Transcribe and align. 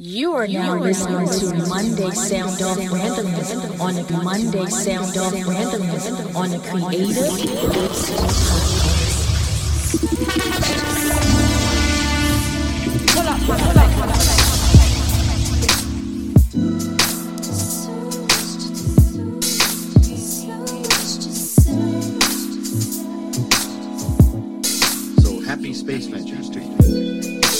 You 0.00 0.34
are 0.34 0.46
now 0.46 0.78
listening 0.78 1.26
to 1.26 1.68
Monday 1.68 2.10
Sound 2.10 2.62
Off 2.62 2.78
Randomness 2.78 3.80
on 3.80 3.96
the 3.96 4.22
Monday 4.22 4.66
Sound 4.66 5.18
Off 5.18 5.32
Randomness 5.32 6.36
on 6.36 6.50
the 6.50 6.60
Creative 6.60 7.16
So 25.24 25.40
happy 25.40 25.74
space 25.74 26.06
ventures 26.06 26.48
to 26.50 27.57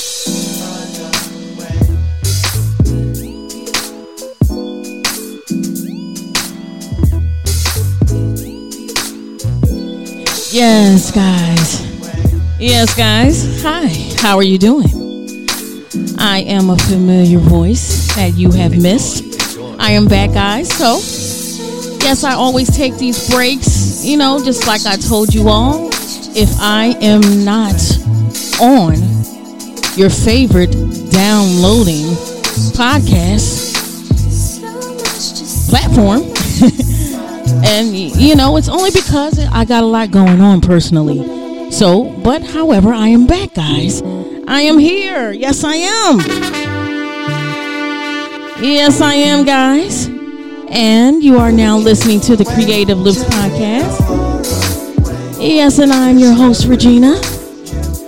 Yes, 10.59 11.13
guys. 11.13 12.59
Yes, 12.59 12.93
guys. 12.97 13.63
Hi. 13.63 13.87
How 14.21 14.37
are 14.37 14.43
you 14.43 14.59
doing? 14.59 15.47
I 16.19 16.41
am 16.49 16.71
a 16.71 16.77
familiar 16.77 17.39
voice 17.39 18.13
that 18.17 18.33
you 18.35 18.51
have 18.51 18.77
missed. 18.77 19.23
I 19.79 19.93
am 19.93 20.09
back, 20.09 20.33
guys. 20.33 20.69
So, 20.77 20.97
yes, 22.03 22.25
I 22.25 22.33
always 22.33 22.77
take 22.77 22.97
these 22.97 23.31
breaks, 23.31 24.05
you 24.05 24.17
know, 24.17 24.43
just 24.45 24.67
like 24.67 24.85
I 24.85 24.97
told 24.97 25.33
you 25.33 25.49
all. 25.49 25.91
If 26.35 26.51
I 26.59 26.87
am 27.03 27.45
not 27.45 27.79
on 28.61 28.97
your 29.95 30.11
favorite 30.11 30.73
downloading 31.13 32.07
podcast 32.75 33.79
platform, 35.71 36.18
and 37.71 37.95
you 37.95 38.35
know 38.35 38.57
it's 38.57 38.69
only 38.69 38.91
because 38.91 39.39
i 39.53 39.65
got 39.65 39.83
a 39.83 39.87
lot 39.87 40.11
going 40.11 40.41
on 40.41 40.61
personally. 40.61 41.71
So 41.71 42.05
but 42.25 42.43
however 42.43 42.93
i 42.93 43.09
am 43.09 43.27
back 43.27 43.55
guys. 43.55 44.03
I 44.49 44.63
am 44.63 44.79
here. 44.79 45.33
Yes 45.33 45.63
i 45.65 45.75
am. 45.75 46.19
Yes 48.63 49.01
i 49.01 49.13
am 49.15 49.45
guys. 49.45 50.07
And 50.71 51.23
you 51.23 51.37
are 51.39 51.53
now 51.53 51.77
listening 51.79 52.21
to 52.23 52.37
the 52.37 52.45
creative 52.45 52.99
loops 52.99 53.23
podcast. 53.25 53.99
Yes 55.39 55.79
and 55.79 55.93
i'm 55.93 56.19
your 56.19 56.33
host 56.33 56.67
regina. 56.67 57.21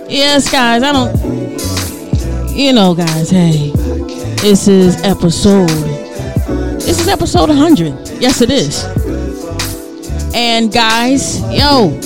Yes 0.09 0.51
guys 0.51 0.83
i 0.83 0.91
don't 0.91 1.15
you 2.51 2.73
know 2.73 2.93
guys 2.93 3.29
hey 3.29 3.71
this 4.41 4.67
is 4.67 5.01
episode 5.03 5.69
this 6.81 6.99
is 6.99 7.07
episode 7.07 7.47
100 7.47 8.09
yes 8.19 8.41
it 8.41 8.51
is 8.51 8.83
and 10.33 10.71
guys, 10.71 11.39
yo, 11.51 11.99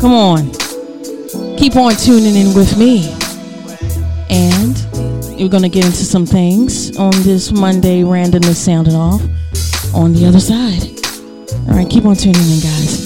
come 0.00 0.12
on. 0.12 0.50
Keep 1.56 1.76
on 1.76 1.94
tuning 1.94 2.34
in 2.36 2.54
with 2.54 2.78
me. 2.78 3.10
And 4.30 4.76
we're 5.38 5.48
going 5.48 5.62
to 5.62 5.68
get 5.68 5.84
into 5.84 6.04
some 6.04 6.26
things 6.26 6.96
on 6.98 7.12
this 7.22 7.52
Monday 7.52 8.02
randomness 8.02 8.56
sounding 8.56 8.94
off 8.94 9.22
on 9.94 10.12
the 10.12 10.26
other 10.26 10.40
side. 10.40 10.82
All 11.68 11.76
right, 11.76 11.88
keep 11.88 12.04
on 12.04 12.16
tuning 12.16 12.40
in, 12.40 12.60
guys. 12.60 12.99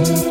Yes, 0.00 0.29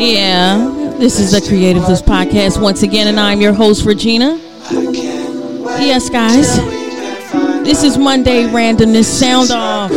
Yeah, 0.00 0.96
this 0.98 1.20
is 1.20 1.32
the 1.32 1.46
Creative 1.46 1.86
Loops 1.86 2.00
Podcast 2.00 2.58
once 2.58 2.82
again, 2.82 3.08
and 3.08 3.20
I'm 3.20 3.38
your 3.38 3.52
host, 3.52 3.84
Regina. 3.84 4.40
Yes, 4.70 6.08
guys. 6.08 6.56
This 7.66 7.84
is 7.84 7.98
Monday 7.98 8.44
Randomness 8.44 9.04
Sound 9.04 9.50
Off. 9.50 9.90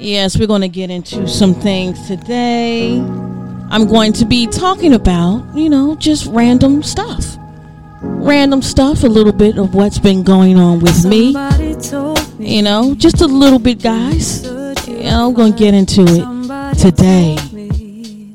Yes, 0.00 0.36
we're 0.36 0.48
going 0.48 0.62
to 0.62 0.68
get 0.68 0.90
into 0.90 1.28
some 1.28 1.54
things 1.54 2.08
today. 2.08 2.98
I'm 2.98 3.86
going 3.86 4.12
to 4.14 4.24
be 4.24 4.48
talking 4.48 4.94
about, 4.94 5.44
you 5.54 5.70
know, 5.70 5.94
just 5.94 6.26
random 6.26 6.82
stuff. 6.82 7.36
Random 8.00 8.62
stuff, 8.62 9.04
a 9.04 9.08
little 9.08 9.32
bit 9.32 9.58
of 9.58 9.76
what's 9.76 10.00
been 10.00 10.24
going 10.24 10.58
on 10.58 10.80
with 10.80 11.04
me. 11.04 11.34
You 12.38 12.62
know, 12.62 12.94
just 12.94 13.20
a 13.20 13.26
little 13.26 13.58
bit, 13.58 13.82
guys. 13.82 14.46
I'm 14.48 15.34
going 15.34 15.52
to 15.52 15.58
get 15.58 15.74
into 15.74 16.04
it 16.06 16.78
today. 16.78 17.36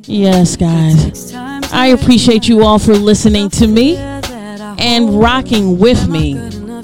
Yes, 0.04 0.58
guys. 0.58 1.34
I 1.34 1.88
appreciate 1.88 2.50
you 2.50 2.64
all 2.64 2.80
for 2.80 2.94
listening 2.96 3.50
to 3.52 3.68
me 3.68 3.96
and 3.96 5.22
rocking 5.22 5.80
with 5.80 6.10
me. 6.10 6.34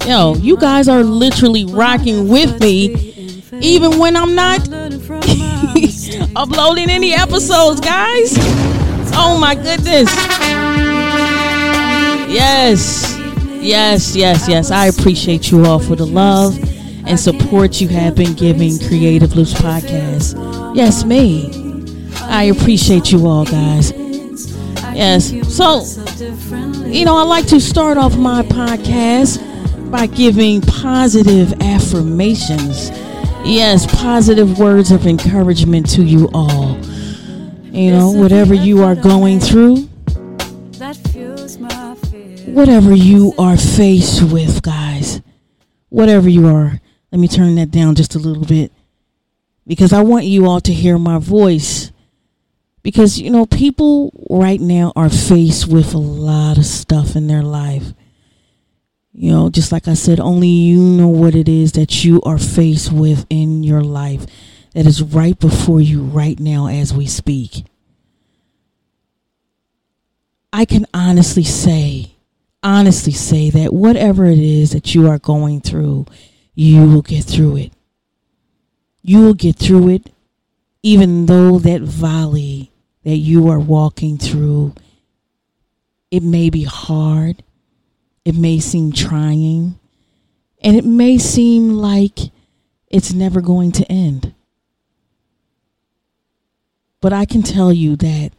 Yo, 0.06 0.34
you 0.36 0.56
guys 0.56 0.88
are 0.88 1.02
literally 1.02 1.66
rocking 1.66 2.26
with 2.26 2.58
me 2.58 3.42
even 3.60 3.98
when 3.98 4.16
I'm 4.16 4.34
not 4.34 4.60
uploading 6.36 6.88
any 6.88 7.12
episodes, 7.12 7.80
guys. 7.80 8.34
Oh 9.12 9.36
my 9.38 9.54
goodness. 9.54 10.08
Yes. 12.32 13.18
Yes, 13.60 14.16
yes, 14.16 14.48
yes. 14.48 14.70
I 14.70 14.86
appreciate 14.86 15.50
you 15.50 15.66
all 15.66 15.78
for 15.78 15.96
the 15.96 16.06
love 16.06 16.58
and 17.10 17.18
support 17.18 17.80
you 17.80 17.88
have 17.88 18.14
been 18.14 18.34
giving 18.34 18.78
Creative 18.78 19.34
Loops 19.34 19.52
Podcast. 19.54 20.36
Yes, 20.76 21.04
me. 21.04 21.50
I 22.20 22.44
appreciate 22.44 23.10
you 23.10 23.26
all, 23.26 23.44
guys. 23.44 23.92
Yes. 24.94 25.30
So, 25.52 25.82
you 26.86 27.04
know, 27.04 27.16
I 27.16 27.24
like 27.24 27.48
to 27.48 27.60
start 27.60 27.98
off 27.98 28.16
my 28.16 28.42
podcast 28.42 29.40
by 29.90 30.06
giving 30.06 30.60
positive 30.60 31.52
affirmations. 31.60 32.90
Yes, 33.44 33.92
positive 34.00 34.60
words 34.60 34.92
of 34.92 35.04
encouragement 35.08 35.90
to 35.90 36.04
you 36.04 36.30
all. 36.32 36.78
You 37.72 37.90
know, 37.90 38.10
whatever 38.12 38.54
you 38.54 38.84
are 38.84 38.94
going 38.94 39.40
through, 39.40 39.78
whatever 42.46 42.94
you 42.94 43.34
are 43.36 43.56
faced 43.56 44.22
with, 44.32 44.62
guys, 44.62 45.20
whatever 45.88 46.28
you 46.28 46.46
are, 46.46 46.80
let 47.10 47.18
me 47.18 47.28
turn 47.28 47.54
that 47.56 47.70
down 47.70 47.94
just 47.94 48.14
a 48.14 48.18
little 48.18 48.44
bit 48.44 48.72
because 49.66 49.92
I 49.92 50.02
want 50.02 50.24
you 50.24 50.46
all 50.46 50.60
to 50.62 50.72
hear 50.72 50.98
my 50.98 51.18
voice. 51.18 51.92
Because, 52.82 53.20
you 53.20 53.30
know, 53.30 53.44
people 53.44 54.10
right 54.30 54.60
now 54.60 54.92
are 54.96 55.10
faced 55.10 55.68
with 55.68 55.92
a 55.92 55.98
lot 55.98 56.56
of 56.56 56.64
stuff 56.64 57.14
in 57.14 57.26
their 57.26 57.42
life. 57.42 57.92
You 59.12 59.32
know, 59.32 59.50
just 59.50 59.70
like 59.70 59.86
I 59.86 59.94
said, 59.94 60.18
only 60.18 60.48
you 60.48 60.80
know 60.80 61.08
what 61.08 61.34
it 61.34 61.48
is 61.48 61.72
that 61.72 62.04
you 62.04 62.22
are 62.22 62.38
faced 62.38 62.90
with 62.90 63.26
in 63.28 63.62
your 63.62 63.82
life 63.82 64.24
that 64.72 64.86
is 64.86 65.02
right 65.02 65.38
before 65.38 65.80
you 65.80 66.02
right 66.02 66.40
now 66.40 66.68
as 66.68 66.94
we 66.94 67.06
speak. 67.06 67.64
I 70.52 70.64
can 70.64 70.86
honestly 70.94 71.44
say, 71.44 72.14
honestly 72.62 73.12
say 73.12 73.50
that 73.50 73.72
whatever 73.72 74.24
it 74.24 74.38
is 74.38 74.72
that 74.72 74.94
you 74.94 75.08
are 75.08 75.18
going 75.18 75.60
through, 75.60 76.06
you 76.60 76.84
will 76.84 77.00
get 77.00 77.24
through 77.24 77.56
it. 77.56 77.72
You 79.00 79.22
will 79.22 79.32
get 79.32 79.56
through 79.56 79.88
it, 79.88 80.12
even 80.82 81.24
though 81.24 81.58
that 81.58 81.80
valley 81.80 82.70
that 83.02 83.16
you 83.16 83.48
are 83.48 83.58
walking 83.58 84.18
through, 84.18 84.74
it 86.10 86.22
may 86.22 86.50
be 86.50 86.64
hard, 86.64 87.42
it 88.26 88.34
may 88.34 88.60
seem 88.60 88.92
trying, 88.92 89.78
and 90.60 90.76
it 90.76 90.84
may 90.84 91.16
seem 91.16 91.70
like 91.70 92.18
it's 92.88 93.14
never 93.14 93.40
going 93.40 93.72
to 93.72 93.90
end. 93.90 94.34
But 97.00 97.14
I 97.14 97.24
can 97.24 97.42
tell 97.42 97.72
you 97.72 97.96
that 97.96 98.32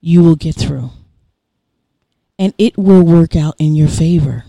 you 0.00 0.24
will 0.24 0.34
get 0.34 0.56
through. 0.56 0.90
And 2.36 2.52
it 2.58 2.76
will 2.76 3.04
work 3.04 3.36
out 3.36 3.54
in 3.60 3.76
your 3.76 3.86
favor. 3.86 4.44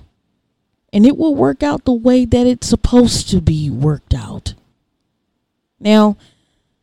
And 0.95 1.05
it 1.05 1.17
will 1.17 1.35
work 1.35 1.61
out 1.61 1.83
the 1.83 1.93
way 1.93 2.23
that 2.23 2.47
it's 2.47 2.67
supposed 2.67 3.29
to 3.31 3.41
be 3.41 3.69
worked 3.69 4.13
out. 4.13 4.53
Now, 5.77 6.15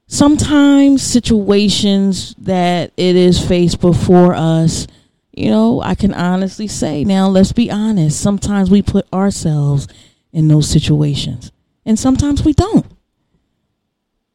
sometimes 0.07 1.03
situations 1.03 2.35
that 2.37 2.93
it 2.99 3.17
is 3.17 3.45
faced 3.45 3.81
before 3.81 4.35
us, 4.35 4.87
you 5.33 5.49
know, 5.49 5.81
I 5.81 5.95
can 5.95 6.13
honestly 6.13 6.69
say, 6.69 7.05
now 7.05 7.27
let's 7.27 7.53
be 7.53 7.71
honest, 7.71 8.21
sometimes 8.21 8.71
we 8.71 8.83
put 8.83 9.11
ourselves 9.15 9.89
in 10.31 10.47
those 10.47 10.69
situations, 10.69 11.51
and 11.87 11.99
sometimes 11.99 12.45
we 12.45 12.53
don't. 12.53 12.85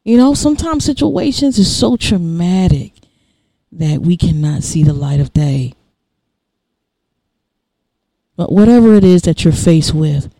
You 0.02 0.16
know, 0.16 0.34
sometimes 0.34 0.84
situations 0.84 1.56
is 1.56 1.72
so 1.74 1.96
traumatic 1.96 2.94
that 3.70 4.00
we 4.00 4.16
cannot 4.16 4.64
see 4.64 4.82
the 4.82 4.92
light 4.92 5.20
of 5.20 5.32
day. 5.32 5.74
But 8.38 8.52
whatever 8.52 8.94
it 8.94 9.02
is 9.02 9.22
that 9.22 9.42
you're 9.42 9.52
faced 9.52 9.92
with, 9.92 10.32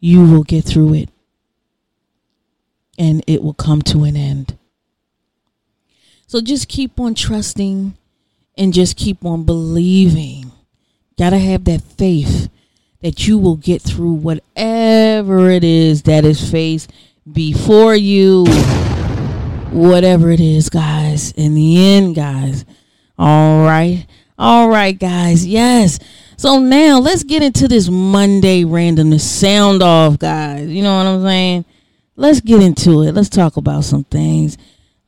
you 0.00 0.24
will 0.24 0.42
get 0.42 0.64
through 0.64 0.94
it 0.94 1.10
and 2.98 3.22
it 3.26 3.42
will 3.42 3.52
come 3.52 3.82
to 3.82 4.04
an 4.04 4.16
end. 4.16 4.56
So 6.26 6.40
just 6.40 6.66
keep 6.66 6.98
on 6.98 7.14
trusting 7.14 7.94
and 8.56 8.72
just 8.72 8.96
keep 8.96 9.22
on 9.22 9.44
believing. 9.44 10.50
Got 11.18 11.30
to 11.30 11.38
have 11.38 11.64
that 11.66 11.82
faith 11.82 12.48
that 13.02 13.28
you 13.28 13.36
will 13.36 13.56
get 13.56 13.82
through 13.82 14.14
whatever 14.14 15.50
it 15.50 15.62
is 15.62 16.04
that 16.04 16.24
is 16.24 16.50
faced 16.50 16.90
before 17.30 17.94
you. 17.94 18.46
Whatever 19.72 20.30
it 20.30 20.40
is, 20.40 20.70
guys. 20.70 21.32
In 21.32 21.54
the 21.54 21.96
end, 21.96 22.14
guys. 22.14 22.64
All 23.18 23.62
right. 23.62 24.06
All 24.38 24.70
right, 24.70 24.98
guys. 24.98 25.46
Yes. 25.46 25.98
So 26.36 26.58
now 26.58 26.98
let's 26.98 27.22
get 27.22 27.42
into 27.42 27.66
this 27.66 27.88
Monday 27.88 28.62
randomness 28.64 29.20
sound 29.20 29.82
off, 29.82 30.18
guys. 30.18 30.68
You 30.68 30.82
know 30.82 30.96
what 30.98 31.06
I'm 31.06 31.22
saying? 31.22 31.64
Let's 32.14 32.40
get 32.40 32.62
into 32.62 33.02
it. 33.02 33.12
Let's 33.12 33.28
talk 33.28 33.56
about 33.56 33.84
some 33.84 34.04
things. 34.04 34.58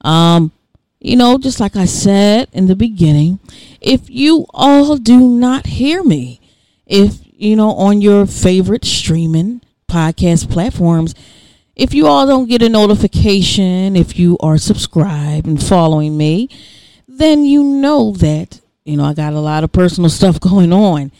Um, 0.01 0.53
you 1.01 1.17
know, 1.17 1.39
just 1.39 1.61
like 1.61 1.77
I 1.77 1.85
said 1.85 2.49
in 2.53 2.67
the 2.67 2.75
beginning, 2.75 3.39
if 3.81 4.09
you 4.09 4.47
all 4.51 4.97
do 4.97 5.19
not 5.19 5.67
hear 5.67 6.03
me, 6.03 6.41
if 6.87 7.21
you 7.35 7.57
know, 7.57 7.71
on 7.71 8.01
your 8.01 8.27
favorite 8.27 8.85
streaming 8.85 9.61
podcast 9.89 10.51
platforms, 10.51 11.15
if 11.77 11.95
you 11.95 12.07
all 12.07 12.27
don't 12.27 12.49
get 12.49 12.63
a 12.63 12.69
notification, 12.69 13.95
if 13.95 14.19
you 14.19 14.37
are 14.41 14.59
subscribed 14.59 15.47
and 15.47 15.63
following 15.63 16.17
me, 16.17 16.49
then 17.07 17.45
you 17.45 17.63
know 17.63 18.13
that, 18.13 18.61
you 18.89 18.97
know, 18.97 19.05
I 19.05 19.15
got 19.15 19.35
a 19.35 19.41
lot 19.41 19.65
of 19.65 19.73
personal 19.73 20.11
stuff 20.11 20.41
going 20.41 20.73
on 20.73 21.13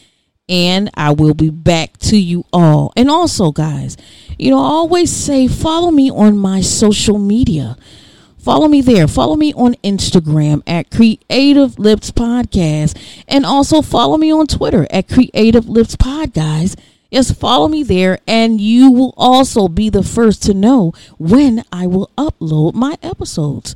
and 0.49 0.89
I 0.95 1.11
will 1.11 1.35
be 1.35 1.51
back 1.51 1.97
to 1.99 2.17
you 2.17 2.43
all. 2.51 2.91
And 2.97 3.09
also, 3.09 3.51
guys, 3.51 3.95
you 4.39 4.49
know, 4.49 4.57
I 4.57 4.67
always 4.67 5.11
say 5.11 5.47
follow 5.47 5.91
me 5.91 6.09
on 6.09 6.37
my 6.37 6.61
social 6.61 7.19
media. 7.19 7.77
Follow 8.39 8.67
me 8.67 8.81
there. 8.81 9.07
Follow 9.07 9.35
me 9.35 9.53
on 9.53 9.75
Instagram 9.83 10.63
at 10.65 10.89
Creative 10.89 11.77
Loops 11.77 12.09
Podcast. 12.09 12.97
And 13.27 13.45
also 13.45 13.83
follow 13.83 14.17
me 14.17 14.33
on 14.33 14.47
Twitter 14.47 14.87
at 14.89 15.07
Creative 15.07 15.69
Loops 15.69 15.95
Pod, 15.95 16.33
guys. 16.33 16.75
Yes, 17.11 17.31
follow 17.31 17.67
me 17.67 17.81
there, 17.81 18.19
and 18.27 18.61
you 18.61 18.91
will 18.91 19.15
also 19.17 19.67
be 19.67 19.89
the 19.89 20.03
first 20.03 20.43
to 20.43 20.53
know 20.53 20.93
when 21.17 21.63
I 21.71 21.87
will 21.87 22.11
upload 22.17 22.75
my 22.75 22.97
episodes. 23.01 23.73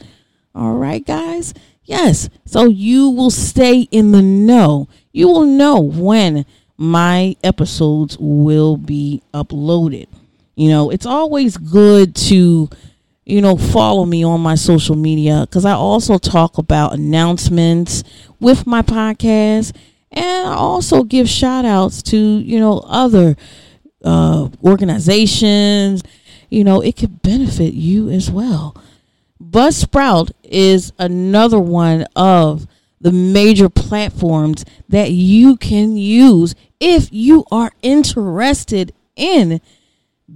All 0.53 0.73
right, 0.73 1.03
guys? 1.03 1.53
Yes, 1.85 2.29
so 2.45 2.65
you 2.65 3.09
will 3.09 3.31
stay 3.31 3.81
in 3.91 4.11
the 4.11 4.21
know. 4.21 4.87
You 5.11 5.27
will 5.27 5.45
know 5.45 5.79
when 5.79 6.45
my 6.77 7.35
episodes 7.43 8.17
will 8.19 8.77
be 8.77 9.21
uploaded. 9.33 10.07
You 10.55 10.69
know, 10.69 10.89
it's 10.89 11.05
always 11.05 11.57
good 11.57 12.15
to, 12.15 12.69
you 13.25 13.41
know, 13.41 13.57
follow 13.57 14.05
me 14.05 14.23
on 14.23 14.39
my 14.41 14.55
social 14.55 14.95
media 14.95 15.41
because 15.41 15.65
I 15.65 15.73
also 15.73 16.17
talk 16.17 16.57
about 16.57 16.93
announcements 16.93 18.03
with 18.39 18.65
my 18.65 18.81
podcast 18.81 19.75
and 20.11 20.47
I 20.47 20.53
also 20.53 21.03
give 21.03 21.27
shout 21.27 21.65
outs 21.65 22.01
to, 22.03 22.17
you 22.17 22.59
know, 22.59 22.79
other 22.85 23.35
uh, 24.03 24.49
organizations. 24.63 26.03
You 26.49 26.63
know, 26.63 26.81
it 26.81 26.95
could 26.95 27.21
benefit 27.23 27.73
you 27.73 28.09
as 28.09 28.29
well. 28.29 28.75
Buzzsprout 29.43 30.31
is 30.43 30.93
another 30.97 31.59
one 31.59 32.05
of 32.15 32.65
the 33.01 33.11
major 33.11 33.67
platforms 33.67 34.63
that 34.87 35.11
you 35.11 35.57
can 35.57 35.97
use 35.97 36.55
if 36.79 37.09
you 37.11 37.43
are 37.51 37.71
interested 37.81 38.93
in 39.15 39.59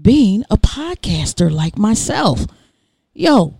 being 0.01 0.43
a 0.49 0.57
podcaster 0.57 1.49
like 1.49 1.77
myself. 1.77 2.45
Yo, 3.13 3.59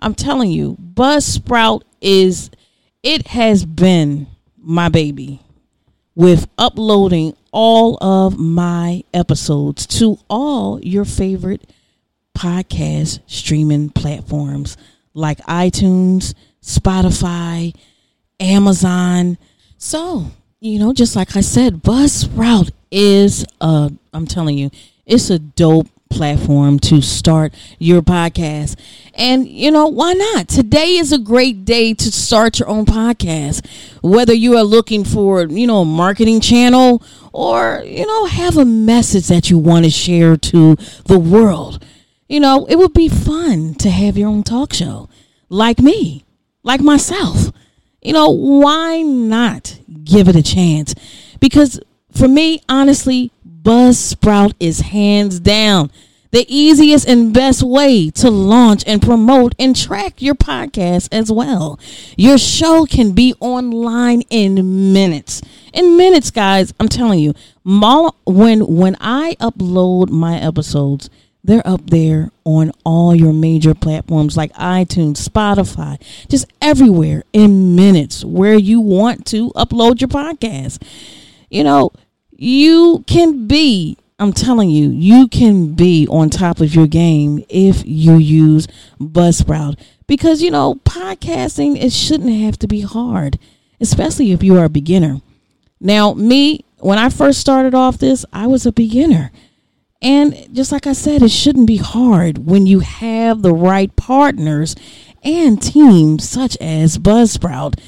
I'm 0.00 0.14
telling 0.14 0.50
you, 0.50 0.76
Buzzsprout 0.76 1.82
is, 2.00 2.50
it 3.02 3.28
has 3.28 3.64
been 3.64 4.26
my 4.56 4.88
baby 4.88 5.40
with 6.14 6.48
uploading 6.58 7.36
all 7.52 7.96
of 8.02 8.38
my 8.38 9.04
episodes 9.14 9.86
to 9.86 10.18
all 10.28 10.80
your 10.80 11.04
favorite 11.04 11.62
podcast 12.38 13.18
streaming 13.26 13.90
platforms 13.90 14.76
like 15.12 15.38
iTunes, 15.40 16.34
Spotify, 16.62 17.74
Amazon. 18.38 19.36
So, 19.76 20.26
you 20.60 20.78
know, 20.78 20.92
just 20.92 21.16
like 21.16 21.36
I 21.36 21.40
said, 21.40 21.82
Buzzsprout 21.82 22.70
is 22.92 23.44
a, 23.60 23.90
I'm 24.12 24.26
telling 24.26 24.56
you, 24.56 24.70
it's 25.04 25.30
a 25.30 25.40
dope 25.40 25.88
platform 26.10 26.78
to 26.78 27.02
start 27.02 27.52
your 27.78 28.02
podcast. 28.02 28.78
And, 29.14 29.46
you 29.48 29.70
know, 29.70 29.88
why 29.88 30.12
not? 30.12 30.48
Today 30.48 30.96
is 30.96 31.12
a 31.12 31.18
great 31.18 31.64
day 31.64 31.92
to 31.92 32.12
start 32.12 32.60
your 32.60 32.68
own 32.68 32.86
podcast. 32.86 33.66
Whether 34.00 34.32
you 34.32 34.56
are 34.56 34.64
looking 34.64 35.04
for, 35.04 35.42
you 35.42 35.66
know, 35.66 35.78
a 35.78 35.84
marketing 35.84 36.40
channel 36.40 37.02
or, 37.32 37.82
you 37.84 38.06
know, 38.06 38.26
have 38.26 38.56
a 38.56 38.64
message 38.64 39.26
that 39.26 39.50
you 39.50 39.58
want 39.58 39.84
to 39.84 39.90
share 39.90 40.36
to 40.36 40.76
the 41.06 41.18
world. 41.18 41.84
You 42.28 42.40
know, 42.40 42.66
it 42.66 42.76
would 42.76 42.92
be 42.92 43.08
fun 43.08 43.74
to 43.76 43.90
have 43.90 44.18
your 44.18 44.28
own 44.28 44.42
talk 44.42 44.72
show 44.72 45.08
like 45.48 45.80
me, 45.80 46.24
like 46.62 46.80
myself. 46.80 47.52
You 48.02 48.12
know, 48.12 48.30
why 48.30 49.02
not 49.02 49.80
give 50.04 50.28
it 50.28 50.36
a 50.36 50.42
chance? 50.42 50.94
Because 51.40 51.80
for 52.12 52.28
me, 52.28 52.60
honestly, 52.68 53.32
Buzzsprout 53.62 54.54
is 54.60 54.80
hands 54.80 55.40
down 55.40 55.90
the 56.30 56.44
easiest 56.48 57.08
and 57.08 57.32
best 57.32 57.62
way 57.62 58.10
to 58.10 58.30
launch 58.30 58.84
and 58.86 59.00
promote 59.00 59.54
and 59.58 59.74
track 59.74 60.20
your 60.20 60.34
podcast 60.34 61.08
as 61.10 61.32
well. 61.32 61.80
Your 62.16 62.36
show 62.36 62.84
can 62.84 63.12
be 63.12 63.34
online 63.40 64.22
in 64.28 64.92
minutes. 64.92 65.40
In 65.72 65.96
minutes, 65.96 66.30
guys, 66.30 66.74
I'm 66.78 66.88
telling 66.88 67.18
you, 67.18 67.34
when 67.64 68.60
when 68.66 68.96
I 69.00 69.36
upload 69.40 70.10
my 70.10 70.38
episodes, 70.38 71.08
they're 71.48 71.66
up 71.66 71.88
there 71.88 72.30
on 72.44 72.72
all 72.84 73.14
your 73.14 73.32
major 73.32 73.74
platforms 73.74 74.36
like 74.36 74.52
iTunes, 74.52 75.26
Spotify, 75.26 76.00
just 76.28 76.46
everywhere 76.60 77.24
in 77.32 77.74
minutes 77.74 78.22
where 78.22 78.54
you 78.54 78.80
want 78.80 79.24
to 79.26 79.50
upload 79.52 80.00
your 80.00 80.08
podcast. 80.08 80.82
You 81.50 81.64
know, 81.64 81.90
you 82.36 83.02
can 83.06 83.46
be 83.46 83.96
I'm 84.20 84.32
telling 84.32 84.68
you, 84.68 84.90
you 84.90 85.28
can 85.28 85.74
be 85.74 86.06
on 86.10 86.28
top 86.28 86.60
of 86.60 86.74
your 86.74 86.88
game 86.88 87.44
if 87.48 87.86
you 87.86 88.16
use 88.16 88.66
Buzzsprout 89.00 89.78
because 90.08 90.42
you 90.42 90.50
know 90.50 90.74
podcasting 90.84 91.80
it 91.80 91.92
shouldn't 91.92 92.34
have 92.40 92.58
to 92.58 92.66
be 92.66 92.80
hard, 92.80 93.38
especially 93.80 94.32
if 94.32 94.42
you 94.42 94.58
are 94.58 94.64
a 94.64 94.68
beginner. 94.68 95.20
Now, 95.80 96.14
me 96.14 96.64
when 96.80 96.98
I 96.98 97.08
first 97.08 97.40
started 97.40 97.74
off 97.74 97.98
this, 97.98 98.26
I 98.32 98.48
was 98.48 98.66
a 98.66 98.72
beginner. 98.72 99.30
And 100.00 100.48
just 100.54 100.70
like 100.70 100.86
I 100.86 100.92
said, 100.92 101.22
it 101.22 101.30
shouldn't 101.30 101.66
be 101.66 101.78
hard 101.78 102.46
when 102.46 102.66
you 102.66 102.80
have 102.80 103.42
the 103.42 103.52
right 103.52 103.94
partners 103.96 104.76
and 105.24 105.60
teams 105.60 106.28
such 106.28 106.56
as 106.60 106.98
Buzzsprout 106.98 107.78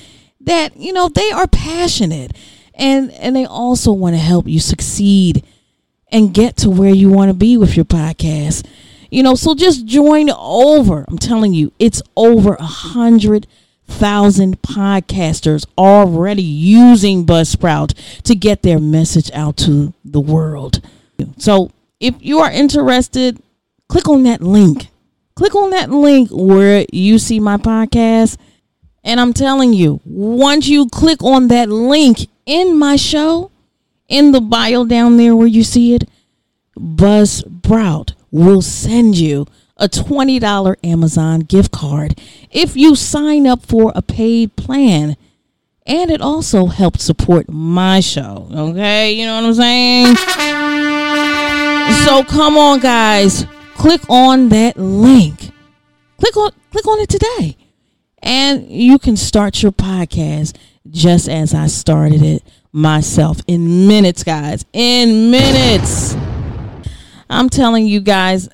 that, 0.41 0.77
you 0.77 0.93
know, 0.93 1.09
they 1.09 1.31
are 1.31 1.47
passionate 1.47 2.37
and 2.75 3.13
and 3.13 3.37
they 3.37 3.45
also 3.45 3.93
want 3.93 4.15
to 4.15 4.21
help 4.21 4.49
you 4.49 4.59
succeed 4.59 5.45
and 6.11 6.35
get 6.35 6.57
to 6.57 6.71
where 6.71 6.95
you 6.95 7.11
want 7.11 7.29
to 7.29 7.35
be 7.35 7.57
with 7.57 7.77
your 7.77 7.85
podcast. 7.85 8.67
You 9.11 9.23
know, 9.23 9.35
so 9.35 9.55
just 9.55 9.87
join 9.87 10.31
over. 10.31 11.05
I'm 11.09 11.19
telling 11.19 11.53
you, 11.53 11.73
it's 11.79 12.03
over 12.17 12.55
a 12.55 12.65
hundred 12.65 13.47
thousand 13.87 14.63
podcasters 14.63 15.67
already 15.77 16.43
using 16.43 17.27
Buzzsprout 17.27 17.93
to 18.23 18.35
get 18.35 18.63
their 18.63 18.79
message 18.79 19.31
out 19.33 19.57
to 19.59 19.93
the 20.05 20.21
world. 20.21 20.81
So 21.39 21.71
if 22.01 22.15
you 22.21 22.41
are 22.41 22.51
interested, 22.51 23.41
click 23.89 24.09
on 24.09 24.23
that 24.25 24.41
link. 24.41 24.89
Click 25.37 25.55
on 25.55 25.71
that 25.71 25.91
link 25.91 26.31
where 26.33 26.85
you 26.93 27.19
see 27.19 27.39
my 27.39 27.57
podcast. 27.57 28.37
And 29.05 29.21
I'm 29.21 29.33
telling 29.33 29.73
you, 29.73 30.01
once 30.05 30.67
you 30.67 30.89
click 30.89 31.23
on 31.23 31.49
that 31.49 31.69
link 31.69 32.29
in 32.47 32.79
my 32.79 32.97
show, 32.97 33.51
in 34.09 34.33
the 34.33 34.41
bio 34.41 34.85
down 34.85 35.17
there 35.17 35.37
where 35.37 35.47
you 35.47 35.63
see 35.63 35.95
it, 35.95 36.09
Buzzsprout 36.77 38.15
will 38.31 38.63
send 38.63 39.17
you 39.17 39.47
a 39.77 39.89
$20 39.89 40.77
Amazon 40.85 41.41
gift 41.41 41.73
card 41.73 42.19
if 42.51 42.77
you 42.77 42.95
sign 42.95 43.47
up 43.47 43.65
for 43.65 43.93
a 43.95 44.03
paid 44.03 44.57
plan. 44.57 45.17
And 45.87 46.11
it 46.11 46.21
also 46.21 46.67
helps 46.67 47.03
support 47.03 47.49
my 47.49 48.01
show. 48.01 48.49
Okay, 48.53 49.13
you 49.13 49.25
know 49.25 49.37
what 49.37 49.45
I'm 49.45 49.55
saying? 49.55 51.00
So 52.05 52.25
come 52.25 52.57
on, 52.57 52.81
guys. 52.81 53.47
Click 53.75 54.03
on 54.09 54.49
that 54.51 54.77
link. 54.77 55.51
Click 56.19 56.37
on 56.37 56.51
click 56.71 56.87
on 56.87 57.01
it 57.01 57.09
today. 57.09 57.57
And 58.23 58.69
you 58.69 58.99
can 58.99 59.17
start 59.17 59.63
your 59.63 59.73
podcast 59.73 60.57
just 60.91 61.29
as 61.29 61.55
I 61.55 61.67
started 61.69 62.23
it 62.23 62.43
myself 62.73 63.41
in 63.47 63.89
minutes, 63.89 64.23
guys. 64.25 64.65
In 64.73 65.31
minutes. 65.31 66.15
I'm 67.31 67.49
telling 67.49 67.87
you 67.87 68.01
guys, 68.01 68.49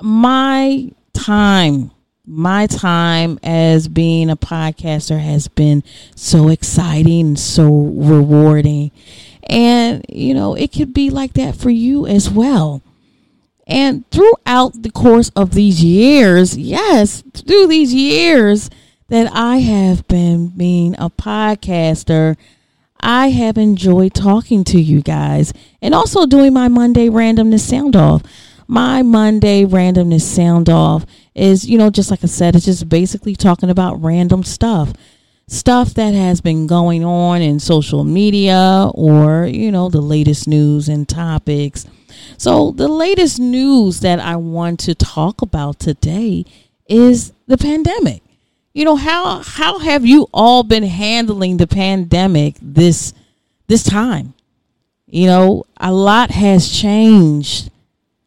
my 0.00 0.90
time, 1.12 1.92
my 2.26 2.66
time 2.66 3.38
as 3.42 3.88
being 3.88 4.28
a 4.28 4.36
podcaster 4.36 5.20
has 5.20 5.48
been 5.48 5.84
so 6.16 6.48
exciting, 6.48 7.36
so 7.36 7.68
rewarding. 7.70 8.90
And, 9.48 10.04
you 10.08 10.34
know, 10.34 10.54
it 10.54 10.72
could 10.72 10.94
be 10.94 11.10
like 11.10 11.34
that 11.34 11.56
for 11.56 11.70
you 11.70 12.06
as 12.06 12.30
well. 12.30 12.82
And 13.66 14.08
throughout 14.10 14.82
the 14.82 14.90
course 14.90 15.30
of 15.36 15.54
these 15.54 15.82
years, 15.82 16.56
yes, 16.56 17.22
through 17.34 17.68
these 17.68 17.94
years 17.94 18.70
that 19.08 19.30
I 19.32 19.58
have 19.58 20.06
been 20.08 20.48
being 20.48 20.94
a 20.98 21.10
podcaster, 21.10 22.36
I 23.00 23.28
have 23.30 23.58
enjoyed 23.58 24.14
talking 24.14 24.62
to 24.64 24.80
you 24.80 25.02
guys 25.02 25.52
and 25.80 25.94
also 25.94 26.24
doing 26.26 26.52
my 26.52 26.68
Monday 26.68 27.08
randomness 27.08 27.60
sound 27.60 27.96
off. 27.96 28.22
My 28.68 29.02
Monday 29.02 29.64
randomness 29.64 30.22
sound 30.22 30.70
off 30.70 31.04
is, 31.34 31.68
you 31.68 31.78
know, 31.78 31.90
just 31.90 32.10
like 32.10 32.22
I 32.22 32.28
said, 32.28 32.54
it's 32.54 32.64
just 32.64 32.88
basically 32.88 33.34
talking 33.34 33.70
about 33.70 34.02
random 34.02 34.44
stuff. 34.44 34.92
Stuff 35.48 35.94
that 35.94 36.14
has 36.14 36.40
been 36.40 36.66
going 36.66 37.04
on 37.04 37.42
in 37.42 37.60
social 37.60 38.04
media 38.04 38.90
or, 38.94 39.46
you 39.46 39.70
know, 39.70 39.88
the 39.88 40.00
latest 40.00 40.48
news 40.48 40.88
and 40.88 41.08
topics. 41.08 41.86
So, 42.38 42.70
the 42.70 42.88
latest 42.88 43.38
news 43.38 44.00
that 44.00 44.20
I 44.20 44.36
want 44.36 44.80
to 44.80 44.94
talk 44.94 45.42
about 45.42 45.78
today 45.78 46.44
is 46.86 47.32
the 47.46 47.58
pandemic. 47.58 48.22
You 48.74 48.86
know 48.86 48.96
how 48.96 49.42
how 49.42 49.78
have 49.78 50.06
you 50.06 50.28
all 50.32 50.62
been 50.62 50.82
handling 50.82 51.58
the 51.58 51.66
pandemic 51.66 52.56
this 52.62 53.12
this 53.66 53.82
time? 53.82 54.32
You 55.06 55.26
know 55.26 55.64
a 55.76 55.92
lot 55.92 56.30
has 56.30 56.70
changed 56.70 57.70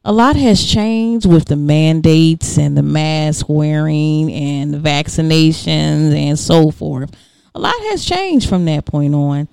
a 0.07 0.13
lot 0.13 0.35
has 0.35 0.63
changed 0.63 1.25
with 1.25 1.45
the 1.45 1.55
mandates 1.55 2.57
and 2.57 2.77
the 2.77 2.83
mask 2.83 3.47
wearing 3.50 4.31
and 4.31 4.74
the 4.74 4.77
vaccinations 4.77 6.15
and 6.15 6.39
so 6.39 6.71
forth 6.71 7.12
a 7.53 7.59
lot 7.59 7.75
has 7.89 8.05
changed 8.05 8.47
from 8.47 8.65
that 8.65 8.85
point 8.85 9.13
on 9.13 9.47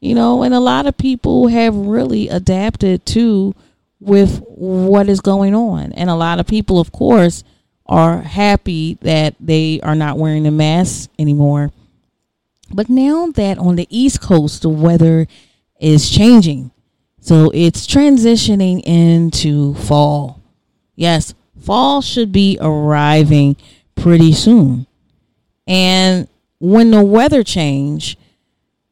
you 0.00 0.14
know 0.14 0.42
and 0.42 0.54
a 0.54 0.60
lot 0.60 0.86
of 0.86 0.96
people 0.96 1.48
have 1.48 1.74
really 1.74 2.28
adapted 2.28 3.04
to 3.06 3.54
with 3.98 4.40
what 4.48 5.08
is 5.08 5.20
going 5.20 5.54
on 5.54 5.92
and 5.92 6.10
a 6.10 6.14
lot 6.14 6.38
of 6.38 6.46
people 6.46 6.78
of 6.78 6.92
course 6.92 7.42
are 7.86 8.22
happy 8.22 8.94
that 9.02 9.34
they 9.40 9.80
are 9.82 9.94
not 9.94 10.18
wearing 10.18 10.44
the 10.44 10.50
mask 10.50 11.10
anymore. 11.18 11.70
But 12.72 12.88
now 12.88 13.26
that 13.32 13.58
on 13.58 13.76
the 13.76 13.86
East 13.90 14.20
Coast, 14.20 14.62
the 14.62 14.68
weather 14.68 15.26
is 15.78 16.10
changing. 16.10 16.70
So 17.24 17.50
it's 17.54 17.86
transitioning 17.86 18.82
into 18.84 19.72
fall. 19.76 20.42
Yes, 20.94 21.32
fall 21.58 22.02
should 22.02 22.32
be 22.32 22.58
arriving 22.60 23.56
pretty 23.94 24.34
soon. 24.34 24.86
And 25.66 26.28
when 26.58 26.90
the 26.90 27.02
weather 27.02 27.42
change, 27.42 28.18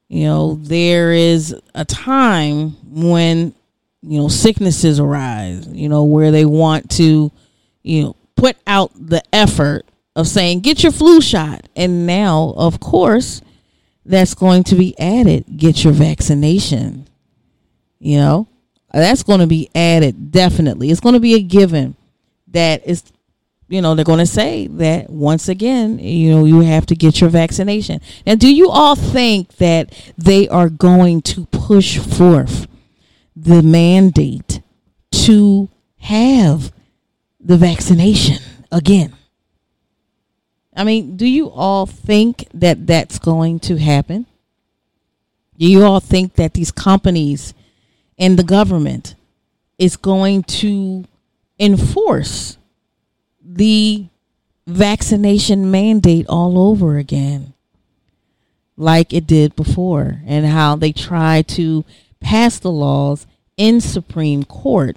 you 0.09 0.25
know, 0.25 0.55
there 0.55 1.13
is 1.13 1.55
a 1.75 1.85
time 1.85 2.71
when, 2.91 3.55
you 4.01 4.19
know, 4.19 4.29
sicknesses 4.29 4.99
arise, 4.99 5.69
you 5.69 5.91
know, 5.91 6.05
where 6.05 6.31
they 6.31 6.47
want 6.47 6.89
to, 6.93 7.31
you 7.83 8.03
know, 8.03 8.17
put 8.35 8.57
out 8.67 8.93
the 8.95 9.23
effort 9.35 9.85
of 10.17 10.27
saying 10.27 10.61
get 10.61 10.83
your 10.83 10.93
flu 10.93 11.21
shot 11.21 11.69
and 11.77 12.07
now 12.07 12.55
of 12.57 12.81
course 12.81 13.43
that's 14.05 14.35
going 14.35 14.63
to 14.63 14.75
be 14.75 14.99
added 14.99 15.45
get 15.57 15.85
your 15.85 15.93
vaccination 15.93 17.07
you 18.03 18.19
know 18.19 18.47
that's 18.93 19.23
going 19.23 19.41
to 19.41 19.47
be 19.47 19.71
added 19.75 20.31
definitely 20.31 20.91
it's 20.91 21.01
going 21.01 21.15
to 21.15 21.21
be 21.21 21.35
a 21.35 21.41
given 21.41 21.97
that 22.49 22.87
is 22.87 23.05
you 23.69 23.81
know 23.81 23.95
they're 23.95 24.05
going 24.05 24.19
to 24.19 24.27
say 24.27 24.67
that 24.67 25.09
once 25.09 25.49
again 25.49 25.99
you 25.99 26.31
know 26.31 26.45
you 26.45 26.61
have 26.61 26.85
to 26.85 26.95
get 26.95 27.21
your 27.21 27.31
vaccination 27.31 28.01
now 28.27 28.35
do 28.35 28.53
you 28.53 28.69
all 28.69 28.97
think 28.97 29.57
that 29.57 30.13
they 30.19 30.49
are 30.49 30.69
going 30.69 31.23
to 31.23 31.47
push 31.47 31.99
forth 31.99 32.67
the 33.35 33.63
mandate 33.63 34.61
to 35.11 35.69
have 35.99 36.73
the 37.41 37.57
vaccination 37.57 38.39
again. 38.71 39.15
I 40.75 40.85
mean, 40.85 41.17
do 41.17 41.27
you 41.27 41.51
all 41.51 41.87
think 41.87 42.49
that 42.55 42.87
that's 42.87 43.19
going 43.19 43.61
to 43.61 43.77
happen? 43.77 44.27
Do 45.59 45.67
you 45.67 45.85
all 45.85 46.01
think 46.01 46.35
that 46.35 46.55
these 46.55 46.73
companies 46.73 47.53
and 48.23 48.39
the 48.39 48.45
government 48.45 49.17
is 49.79 49.97
going 49.97 50.45
to 50.45 51.05
enforce 51.59 52.57
the 53.45 54.07
vaccination 54.65 55.73
mandate 55.73 56.25
all 56.29 56.57
over 56.57 56.99
again? 56.99 57.53
Like 58.77 59.13
it 59.13 59.27
did 59.27 59.57
before, 59.57 60.23
and 60.25 60.47
how 60.47 60.77
they 60.77 60.93
tried 60.93 61.49
to 61.49 61.85
pass 62.21 62.61
the 62.61 62.71
laws 62.71 63.27
in 63.57 63.81
Supreme 63.81 64.45
Court 64.45 64.97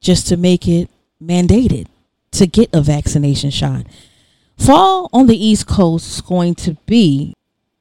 just 0.00 0.26
to 0.28 0.38
make 0.38 0.66
it 0.66 0.88
mandated 1.22 1.86
to 2.32 2.46
get 2.46 2.70
a 2.72 2.80
vaccination 2.80 3.50
shot. 3.50 3.84
Fall 4.56 5.10
on 5.12 5.26
the 5.26 5.36
East 5.36 5.66
Coast 5.66 6.14
is 6.14 6.20
going 6.22 6.54
to 6.56 6.78
be 6.86 7.34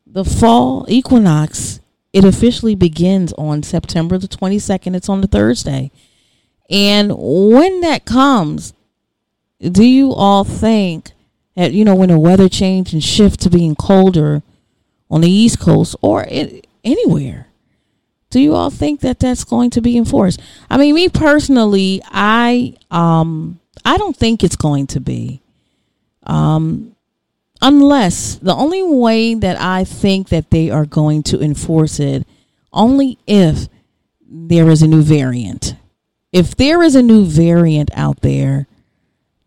the 0.06 0.26
fall 0.26 0.86
equinox. 0.90 1.80
It 2.14 2.24
officially 2.24 2.76
begins 2.76 3.34
on 3.34 3.64
September 3.64 4.18
the 4.18 4.28
22nd. 4.28 4.96
It's 4.96 5.10
on 5.10 5.22
the 5.22 5.28
Thursday. 5.28 5.92
And 6.70 7.12
when 7.18 7.82
that 7.82 8.06
comes, 8.06 8.74
do 9.60 9.84
you 9.84 10.14
all 10.14 10.44
think 10.44 11.12
that, 11.56 11.74
you 11.74 11.84
know, 11.84 11.96
when 11.96 12.10
the 12.10 12.20
weather 12.20 12.48
change 12.48 12.94
and 12.94 13.04
shift 13.04 13.42
to 13.42 13.50
being 13.50 13.76
colder 13.76 14.44
on 15.10 15.22
the 15.22 15.30
East 15.30 15.60
Coast 15.60 15.96
or 16.02 16.24
it, 16.24 16.68
anywhere, 16.84 17.48
do 18.30 18.40
you 18.40 18.56
all 18.56 18.72
think 18.72 19.02
that 19.02 19.20
that's 19.20 19.44
going 19.44 19.70
to 19.72 19.82
be 19.82 19.98
enforced? 19.98 20.42
I 20.70 20.78
mean, 20.78 20.96
me 20.96 21.10
personally, 21.10 22.02
I 22.06 22.76
um 22.90 23.60
I 23.86 23.98
don't 23.98 24.18
think 24.18 24.44
it's 24.44 24.56
going 24.56 24.88
to 24.88 25.00
be. 25.00 25.42
Um 26.24 26.96
unless 27.64 28.36
the 28.36 28.54
only 28.54 28.84
way 28.84 29.34
that 29.34 29.60
I 29.60 29.84
think 29.84 30.30
that 30.30 30.52
they 30.52 30.70
are 30.70 30.86
going 30.86 31.24
to 31.24 31.42
enforce 31.42 32.00
it 32.00 32.28
only 32.72 33.18
if 33.26 33.68
there 34.30 34.70
is 34.70 34.84
a 34.84 34.88
new 34.88 35.02
variant. 35.02 35.76
If 36.32 36.56
there 36.56 36.84
is 36.84 36.96
a 36.96 37.02
new 37.02 37.26
variant 37.26 37.90
out 37.96 38.22
there, 38.22 38.68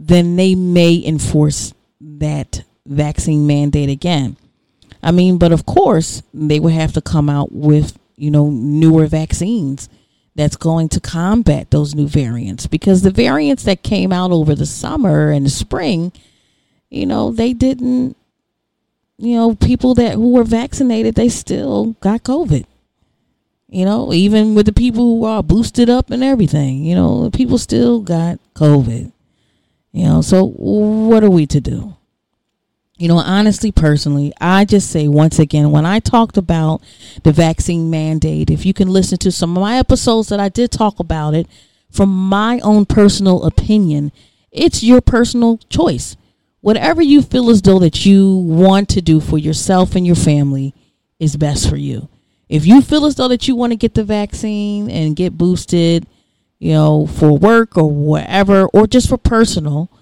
then 0.00 0.34
they 0.34 0.56
may 0.56 1.00
enforce 1.04 1.72
that 2.00 2.64
vaccine 2.86 3.46
mandate 3.46 3.90
again. 3.90 4.36
I 5.02 5.12
mean, 5.12 5.38
but 5.38 5.52
of 5.52 5.66
course, 5.66 6.22
they 6.34 6.58
would 6.58 6.72
have 6.72 6.92
to 6.94 7.00
come 7.00 7.28
out 7.30 7.52
with 7.52 7.96
you 8.16 8.30
know, 8.30 8.50
newer 8.50 9.06
vaccines 9.06 9.88
that's 10.34 10.56
going 10.56 10.88
to 10.90 11.00
combat 11.00 11.70
those 11.70 11.94
new 11.94 12.08
variants 12.08 12.66
because 12.66 13.02
the 13.02 13.10
variants 13.10 13.62
that 13.64 13.82
came 13.82 14.12
out 14.12 14.32
over 14.32 14.54
the 14.54 14.66
summer 14.66 15.30
and 15.30 15.46
the 15.46 15.50
spring, 15.50 16.12
you 16.90 17.06
know, 17.06 17.30
they 17.30 17.52
didn't 17.52 18.16
you 19.18 19.34
know, 19.36 19.54
people 19.54 19.94
that 19.94 20.14
who 20.14 20.32
were 20.32 20.44
vaccinated, 20.44 21.14
they 21.14 21.28
still 21.28 21.92
got 22.00 22.22
COVID. 22.22 22.66
You 23.68 23.84
know, 23.84 24.12
even 24.12 24.54
with 24.54 24.66
the 24.66 24.72
people 24.72 25.02
who 25.02 25.24
are 25.24 25.42
boosted 25.42 25.90
up 25.90 26.10
and 26.10 26.22
everything, 26.22 26.84
you 26.84 26.94
know, 26.94 27.30
people 27.30 27.58
still 27.58 28.00
got 28.00 28.38
COVID. 28.54 29.12
You 29.92 30.04
know, 30.04 30.20
so 30.20 30.44
what 30.44 31.24
are 31.24 31.30
we 31.30 31.46
to 31.46 31.60
do? 31.60 31.96
You 32.98 33.08
know, 33.08 33.16
honestly, 33.16 33.72
personally, 33.72 34.32
I 34.40 34.64
just 34.64 34.90
say 34.90 35.08
once 35.08 35.38
again, 35.38 35.70
when 35.70 35.84
I 35.84 36.00
talked 36.00 36.36
about 36.36 36.82
the 37.24 37.32
vaccine 37.32 37.90
mandate, 37.90 38.50
if 38.50 38.64
you 38.64 38.72
can 38.72 38.88
listen 38.88 39.18
to 39.18 39.32
some 39.32 39.56
of 39.56 39.62
my 39.62 39.78
episodes 39.78 40.28
that 40.28 40.40
I 40.40 40.48
did 40.48 40.70
talk 40.70 41.00
about 41.00 41.34
it, 41.34 41.46
from 41.90 42.10
my 42.10 42.58
own 42.60 42.84
personal 42.84 43.44
opinion, 43.44 44.12
it's 44.50 44.82
your 44.82 45.00
personal 45.00 45.58
choice. 45.68 46.16
Whatever 46.66 47.00
you 47.00 47.22
feel 47.22 47.48
as 47.50 47.62
though 47.62 47.78
that 47.78 48.04
you 48.04 48.38
want 48.38 48.88
to 48.88 49.00
do 49.00 49.20
for 49.20 49.38
yourself 49.38 49.94
and 49.94 50.04
your 50.04 50.16
family 50.16 50.74
is 51.20 51.36
best 51.36 51.70
for 51.70 51.76
you. 51.76 52.08
If 52.48 52.66
you 52.66 52.82
feel 52.82 53.06
as 53.06 53.14
though 53.14 53.28
that 53.28 53.46
you 53.46 53.54
want 53.54 53.70
to 53.70 53.76
get 53.76 53.94
the 53.94 54.02
vaccine 54.02 54.90
and 54.90 55.14
get 55.14 55.38
boosted, 55.38 56.08
you 56.58 56.72
know, 56.72 57.06
for 57.06 57.38
work 57.38 57.78
or 57.78 57.88
whatever, 57.88 58.64
or 58.74 58.88
just 58.88 59.08
for 59.08 59.16
personal, 59.16 59.92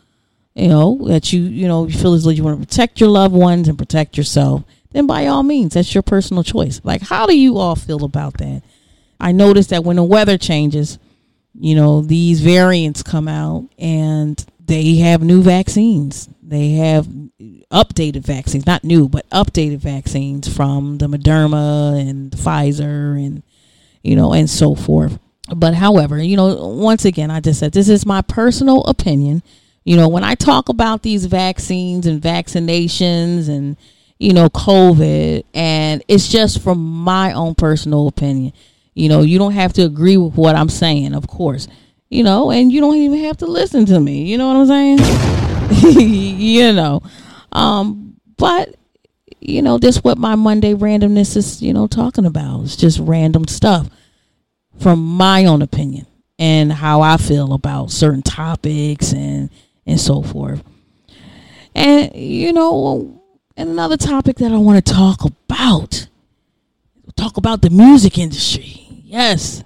you 0.54 0.68
know, 0.68 1.06
that 1.08 1.34
you, 1.34 1.42
you 1.42 1.68
know, 1.68 1.86
you 1.86 1.98
feel 1.98 2.14
as 2.14 2.24
though 2.24 2.30
you 2.30 2.42
want 2.42 2.58
to 2.58 2.66
protect 2.66 2.98
your 2.98 3.10
loved 3.10 3.34
ones 3.34 3.68
and 3.68 3.76
protect 3.76 4.16
yourself, 4.16 4.64
then 4.92 5.06
by 5.06 5.26
all 5.26 5.42
means, 5.42 5.74
that's 5.74 5.94
your 5.94 6.00
personal 6.00 6.42
choice. 6.42 6.80
Like, 6.82 7.02
how 7.02 7.26
do 7.26 7.38
you 7.38 7.58
all 7.58 7.76
feel 7.76 8.04
about 8.04 8.38
that? 8.38 8.62
I 9.20 9.32
noticed 9.32 9.68
that 9.68 9.84
when 9.84 9.96
the 9.96 10.02
weather 10.02 10.38
changes, 10.38 10.98
you 11.52 11.74
know, 11.74 12.00
these 12.00 12.40
variants 12.40 13.02
come 13.02 13.28
out 13.28 13.68
and 13.78 14.42
they 14.64 14.94
have 14.96 15.22
new 15.22 15.42
vaccines. 15.42 16.30
They 16.46 16.72
have 16.72 17.06
updated 17.72 18.24
vaccines, 18.24 18.66
not 18.66 18.84
new, 18.84 19.08
but 19.08 19.28
updated 19.30 19.78
vaccines 19.78 20.54
from 20.54 20.98
the 20.98 21.06
Moderna 21.06 21.98
and 21.98 22.30
Pfizer 22.32 23.16
and, 23.24 23.42
you 24.02 24.14
know, 24.14 24.34
and 24.34 24.48
so 24.48 24.74
forth. 24.74 25.18
But 25.54 25.74
however, 25.74 26.22
you 26.22 26.36
know, 26.36 26.68
once 26.68 27.06
again, 27.06 27.30
I 27.30 27.40
just 27.40 27.60
said 27.60 27.72
this 27.72 27.88
is 27.88 28.04
my 28.04 28.20
personal 28.20 28.82
opinion. 28.84 29.42
You 29.84 29.96
know, 29.96 30.08
when 30.08 30.24
I 30.24 30.34
talk 30.34 30.68
about 30.68 31.02
these 31.02 31.26
vaccines 31.26 32.06
and 32.06 32.20
vaccinations 32.20 33.48
and, 33.48 33.76
you 34.18 34.32
know, 34.32 34.48
COVID, 34.48 35.44
and 35.54 36.04
it's 36.08 36.28
just 36.28 36.62
from 36.62 36.78
my 36.78 37.32
own 37.32 37.54
personal 37.54 38.06
opinion. 38.06 38.52
You 38.94 39.08
know, 39.08 39.22
you 39.22 39.38
don't 39.38 39.52
have 39.52 39.72
to 39.74 39.82
agree 39.82 40.16
with 40.16 40.34
what 40.34 40.54
I'm 40.54 40.68
saying, 40.68 41.14
of 41.14 41.26
course. 41.26 41.68
You 42.10 42.22
know, 42.22 42.50
and 42.50 42.70
you 42.70 42.80
don't 42.80 42.96
even 42.96 43.18
have 43.24 43.38
to 43.38 43.46
listen 43.46 43.86
to 43.86 43.98
me. 43.98 44.24
You 44.24 44.38
know 44.38 44.48
what 44.48 44.56
I'm 44.56 44.66
saying? 44.98 45.43
you 45.82 46.72
know. 46.72 47.02
Um, 47.52 48.16
but 48.36 48.74
you 49.40 49.62
know, 49.62 49.78
this 49.78 50.02
what 50.02 50.18
my 50.18 50.34
Monday 50.34 50.74
randomness 50.74 51.36
is, 51.36 51.62
you 51.62 51.72
know, 51.72 51.86
talking 51.86 52.24
about. 52.24 52.62
It's 52.62 52.76
just 52.76 52.98
random 52.98 53.46
stuff 53.46 53.88
from 54.80 55.04
my 55.04 55.44
own 55.44 55.62
opinion 55.62 56.06
and 56.38 56.72
how 56.72 57.00
I 57.02 57.16
feel 57.16 57.52
about 57.52 57.90
certain 57.90 58.22
topics 58.22 59.12
and 59.12 59.50
and 59.86 60.00
so 60.00 60.22
forth. 60.22 60.62
And 61.74 62.14
you 62.14 62.52
know, 62.52 63.22
and 63.56 63.70
another 63.70 63.96
topic 63.96 64.36
that 64.36 64.52
I 64.52 64.56
want 64.56 64.84
to 64.84 64.92
talk 64.92 65.24
about 65.24 66.08
talk 67.16 67.36
about 67.36 67.62
the 67.62 67.70
music 67.70 68.18
industry 68.18 68.84
Yes. 69.14 69.62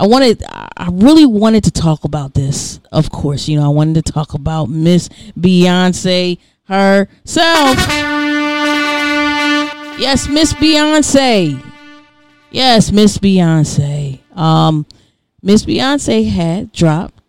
I 0.00 0.06
wanted 0.06 0.42
I 0.48 0.88
really 0.90 1.26
wanted 1.26 1.64
to 1.64 1.70
talk 1.70 2.04
about 2.04 2.32
this. 2.32 2.80
Of 2.90 3.10
course, 3.10 3.48
you 3.48 3.60
know, 3.60 3.66
I 3.66 3.68
wanted 3.68 4.06
to 4.06 4.12
talk 4.12 4.32
about 4.32 4.70
Miss 4.70 5.10
Beyonce 5.38 6.38
herself. 6.64 7.76
Yes, 10.00 10.26
Miss 10.26 10.54
Beyonce. 10.54 11.62
Yes, 12.50 12.90
Miss 12.90 13.18
Beyonce. 13.18 14.20
Um 14.34 14.86
Miss 15.42 15.66
Beyonce 15.66 16.30
had 16.30 16.72
dropped 16.72 17.20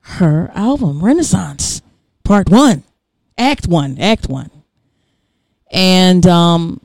her 0.00 0.50
album 0.54 1.02
Renaissance 1.02 1.80
Part 2.24 2.50
1. 2.50 2.82
Act 3.38 3.66
1, 3.66 3.98
Act 3.98 4.28
1. 4.28 4.50
And 5.70 6.26
um 6.26 6.82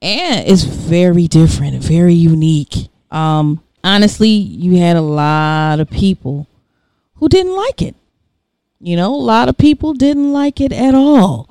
and 0.00 0.48
it's 0.48 0.64
very 0.64 1.28
different, 1.28 1.76
very 1.84 2.14
unique 2.14 2.88
um, 3.10 3.62
honestly, 3.84 4.28
you 4.28 4.78
had 4.78 4.96
a 4.96 5.02
lot 5.02 5.80
of 5.80 5.90
people 5.90 6.46
who 7.16 7.28
didn't 7.28 7.54
like 7.54 7.82
it. 7.82 7.94
You 8.80 8.96
know, 8.96 9.14
a 9.14 9.16
lot 9.16 9.48
of 9.48 9.56
people 9.56 9.94
didn't 9.94 10.32
like 10.32 10.60
it 10.60 10.72
at 10.72 10.94
all. 10.94 11.48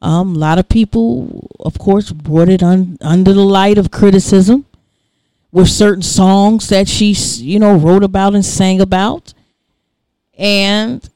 Um, 0.00 0.36
a 0.36 0.38
lot 0.38 0.58
of 0.58 0.68
people, 0.68 1.48
of 1.60 1.78
course, 1.78 2.12
brought 2.12 2.48
it 2.48 2.62
un- 2.62 2.98
under 3.00 3.32
the 3.32 3.44
light 3.44 3.78
of 3.78 3.90
criticism 3.90 4.66
with 5.50 5.68
certain 5.68 6.02
songs 6.02 6.68
that 6.68 6.88
she, 6.88 7.12
you 7.38 7.58
know, 7.58 7.76
wrote 7.76 8.04
about 8.04 8.34
and 8.34 8.44
sang 8.44 8.80
about. 8.80 9.32
And 10.36 11.08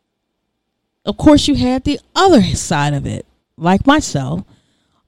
of 1.05 1.17
course, 1.17 1.49
you 1.49 1.55
had 1.55 1.85
the 1.85 2.01
other 2.15 2.43
side 2.43 2.95
of 2.95 3.07
it, 3.07 3.27
like 3.57 3.87
myself. 3.87 4.43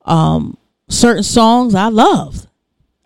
Um, 0.04 0.56
certain 0.88 1.22
songs 1.22 1.74
I 1.74 1.88
loved. 1.88 2.46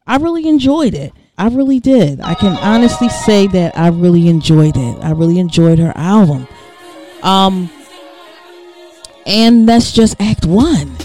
I 0.06 0.16
really 0.16 0.48
enjoyed 0.48 0.94
it. 0.94 1.12
I 1.38 1.48
really 1.48 1.78
did. 1.78 2.20
I 2.20 2.34
can 2.34 2.56
honestly 2.58 3.08
say 3.08 3.46
that 3.46 3.78
I 3.78 3.88
really 3.88 4.28
enjoyed 4.28 4.76
it. 4.76 5.04
I 5.04 5.12
really 5.12 5.38
enjoyed 5.38 5.78
her 5.78 5.92
album. 5.94 6.46
Um 7.22 7.70
and 9.24 9.68
that's 9.68 9.92
just 9.92 10.20
act 10.20 10.46
1. 10.46 10.96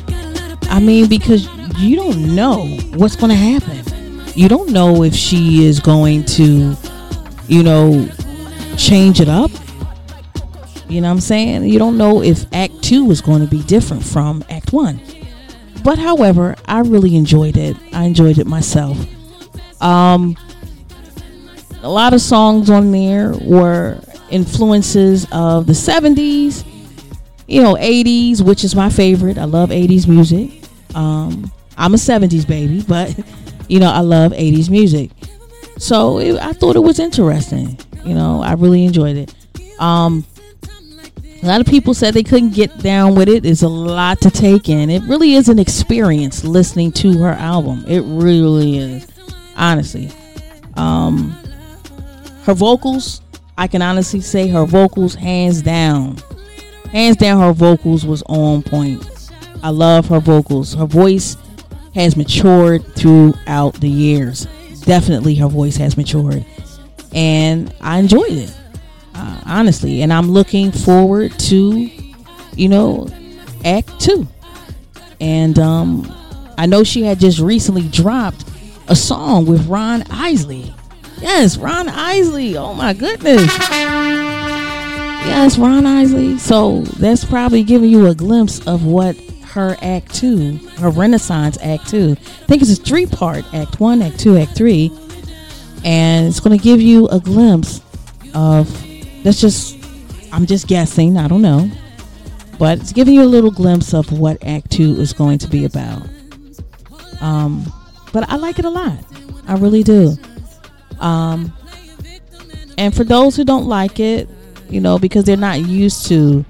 I 0.69 0.79
mean 0.79 1.07
because 1.07 1.47
you 1.77 1.95
don't 1.95 2.35
know 2.35 2.65
what's 2.95 3.15
going 3.15 3.29
to 3.29 3.35
happen. 3.35 4.21
You 4.35 4.49
don't 4.49 4.71
know 4.71 5.03
if 5.03 5.13
she 5.13 5.65
is 5.65 5.79
going 5.79 6.25
to 6.25 6.75
you 7.47 7.63
know 7.63 8.09
change 8.77 9.19
it 9.21 9.29
up. 9.29 9.51
You 10.89 11.01
know 11.01 11.07
what 11.07 11.13
I'm 11.13 11.21
saying? 11.21 11.65
You 11.65 11.79
don't 11.79 11.97
know 11.97 12.21
if 12.21 12.45
act 12.53 12.83
2 12.83 13.11
is 13.11 13.21
going 13.21 13.41
to 13.41 13.47
be 13.47 13.63
different 13.63 14.03
from 14.03 14.43
act 14.49 14.73
1. 14.73 14.99
But 15.83 15.99
however, 15.99 16.55
I 16.65 16.79
really 16.79 17.15
enjoyed 17.15 17.57
it. 17.57 17.75
I 17.91 18.05
enjoyed 18.05 18.37
it 18.37 18.47
myself. 18.47 18.97
Um, 19.83 20.37
a 21.81 21.89
lot 21.89 22.13
of 22.13 22.21
songs 22.21 22.69
on 22.69 22.91
there 22.91 23.33
were 23.41 23.99
influences 24.31 25.27
of 25.31 25.67
the 25.67 25.73
70s, 25.73 26.65
you 27.47 27.61
know, 27.61 27.75
80s, 27.75 28.41
which 28.41 28.63
is 28.63 28.75
my 28.75 28.89
favorite. 28.89 29.37
I 29.37 29.43
love 29.43 29.69
80s 29.69 30.07
music. 30.07 30.63
Um, 30.95 31.51
I'm 31.77 31.93
a 31.93 31.97
70s 31.97 32.47
baby, 32.47 32.81
but 32.87 33.13
you 33.67 33.79
know, 33.79 33.91
I 33.91 33.99
love 33.99 34.31
80s 34.31 34.69
music. 34.69 35.11
So 35.77 36.19
it, 36.19 36.39
I 36.39 36.53
thought 36.53 36.77
it 36.77 36.83
was 36.83 36.99
interesting. 36.99 37.77
You 38.05 38.13
know, 38.13 38.41
I 38.41 38.53
really 38.53 38.85
enjoyed 38.85 39.17
it. 39.17 39.35
Um, 39.79 40.25
a 41.41 41.45
lot 41.47 41.59
of 41.59 41.67
people 41.67 41.93
said 41.93 42.13
they 42.13 42.23
couldn't 42.23 42.53
get 42.53 42.77
down 42.77 43.15
with 43.15 43.27
it. 43.27 43.45
It's 43.45 43.63
a 43.63 43.67
lot 43.67 44.21
to 44.21 44.31
take 44.31 44.69
in. 44.69 44.89
It 44.89 45.03
really 45.03 45.33
is 45.33 45.49
an 45.49 45.59
experience 45.59 46.45
listening 46.45 46.93
to 46.93 47.17
her 47.17 47.31
album. 47.31 47.83
It 47.85 47.99
really 48.01 48.77
is 48.77 49.12
honestly. 49.55 50.09
Um, 50.75 51.31
her 52.43 52.53
vocals, 52.53 53.21
I 53.57 53.67
can 53.67 53.81
honestly 53.81 54.21
say 54.21 54.47
her 54.47 54.65
vocals, 54.65 55.15
hands 55.15 55.61
down, 55.61 56.17
hands 56.91 57.17
down, 57.17 57.39
her 57.39 57.53
vocals 57.53 58.05
was 58.05 58.23
on 58.23 58.63
point. 58.63 59.05
I 59.61 59.69
love 59.69 60.07
her 60.09 60.19
vocals. 60.19 60.73
Her 60.73 60.85
voice 60.85 61.37
has 61.95 62.17
matured 62.17 62.83
throughout 62.95 63.75
the 63.75 63.89
years. 63.89 64.47
Definitely, 64.81 65.35
her 65.35 65.47
voice 65.47 65.77
has 65.77 65.95
matured, 65.95 66.45
and 67.13 67.73
I 67.79 67.99
enjoyed 67.99 68.31
it 68.31 68.53
uh, 69.15 69.41
honestly. 69.45 70.01
And 70.01 70.11
I'm 70.11 70.31
looking 70.31 70.71
forward 70.71 71.37
to, 71.39 71.89
you 72.55 72.69
know, 72.69 73.07
Act 73.65 73.99
Two. 73.99 74.27
And 75.19 75.57
um, 75.59 76.13
I 76.57 76.65
know 76.65 76.83
she 76.83 77.03
had 77.03 77.19
just 77.19 77.39
recently 77.39 77.87
dropped 77.89 78.45
a 78.87 78.95
song 78.95 79.45
with 79.45 79.67
Ron 79.67 80.03
Isley. 80.09 80.73
Yes, 81.21 81.57
Ron 81.57 81.87
Isley. 81.89 82.57
Oh 82.57 82.73
my 82.73 82.93
goodness. 82.93 83.47
Yes, 85.25 85.57
Ron 85.57 85.85
Isley. 85.85 86.37
So 86.37 86.81
that's 86.81 87.23
probably 87.23 87.63
giving 87.63 87.89
you 87.89 88.07
a 88.07 88.15
glimpse 88.15 88.65
of 88.67 88.85
what 88.85 89.15
her 89.53 89.77
act 89.81 90.13
two, 90.13 90.57
her 90.79 90.89
Renaissance 90.89 91.57
act 91.61 91.87
two. 91.87 92.17
I 92.19 92.45
think 92.45 92.61
it's 92.61 92.77
a 92.77 92.81
three 92.81 93.05
part 93.05 93.45
act 93.53 93.79
one, 93.79 94.01
act 94.01 94.19
two, 94.19 94.37
act 94.37 94.55
three. 94.55 94.91
And 95.85 96.27
it's 96.27 96.39
going 96.39 96.57
to 96.57 96.63
give 96.63 96.81
you 96.81 97.07
a 97.07 97.19
glimpse 97.19 97.81
of, 98.33 98.67
that's 99.23 99.39
just, 99.39 99.77
I'm 100.31 100.45
just 100.45 100.67
guessing, 100.67 101.17
I 101.17 101.27
don't 101.27 101.41
know. 101.41 101.69
But 102.57 102.79
it's 102.79 102.93
giving 102.93 103.13
you 103.13 103.23
a 103.23 103.25
little 103.25 103.51
glimpse 103.51 103.93
of 103.93 104.17
what 104.17 104.43
act 104.45 104.71
two 104.71 104.95
is 104.99 105.13
going 105.13 105.39
to 105.39 105.47
be 105.47 105.65
about. 105.65 106.07
Um, 107.21 107.71
but 108.13 108.29
I 108.29 108.37
like 108.37 108.59
it 108.59 108.65
a 108.65 108.69
lot. 108.69 108.97
I 109.47 109.55
really 109.55 109.83
do. 109.83 110.15
Um, 110.99 111.51
and 112.77 112.95
for 112.95 113.03
those 113.03 113.35
who 113.35 113.43
don't 113.43 113.65
like 113.65 113.99
it, 113.99 114.29
you 114.69 114.79
know, 114.79 114.97
because 114.97 115.25
they're 115.25 115.35
not 115.35 115.59
used 115.59 116.07
to 116.07 116.45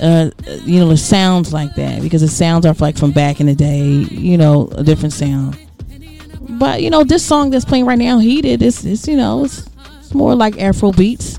uh, 0.00 0.30
you 0.64 0.80
know, 0.80 0.88
the 0.88 0.96
sounds 0.96 1.52
like 1.52 1.74
that 1.76 2.02
because 2.02 2.22
the 2.22 2.28
sounds 2.28 2.66
are 2.66 2.74
like 2.74 2.96
from 2.96 3.12
back 3.12 3.40
in 3.40 3.46
the 3.46 3.54
day, 3.54 3.82
you 3.82 4.36
know, 4.36 4.68
a 4.72 4.82
different 4.82 5.12
sound. 5.12 5.56
But 6.58 6.82
you 6.82 6.90
know, 6.90 7.04
this 7.04 7.24
song 7.24 7.50
that's 7.50 7.64
playing 7.64 7.86
right 7.86 7.98
now, 7.98 8.18
"Heated," 8.18 8.62
is 8.62 8.84
it's 8.84 9.06
you 9.06 9.16
know, 9.16 9.44
it's, 9.44 9.68
it's 10.00 10.14
more 10.14 10.34
like 10.34 10.60
Afro 10.60 10.92
beats. 10.92 11.38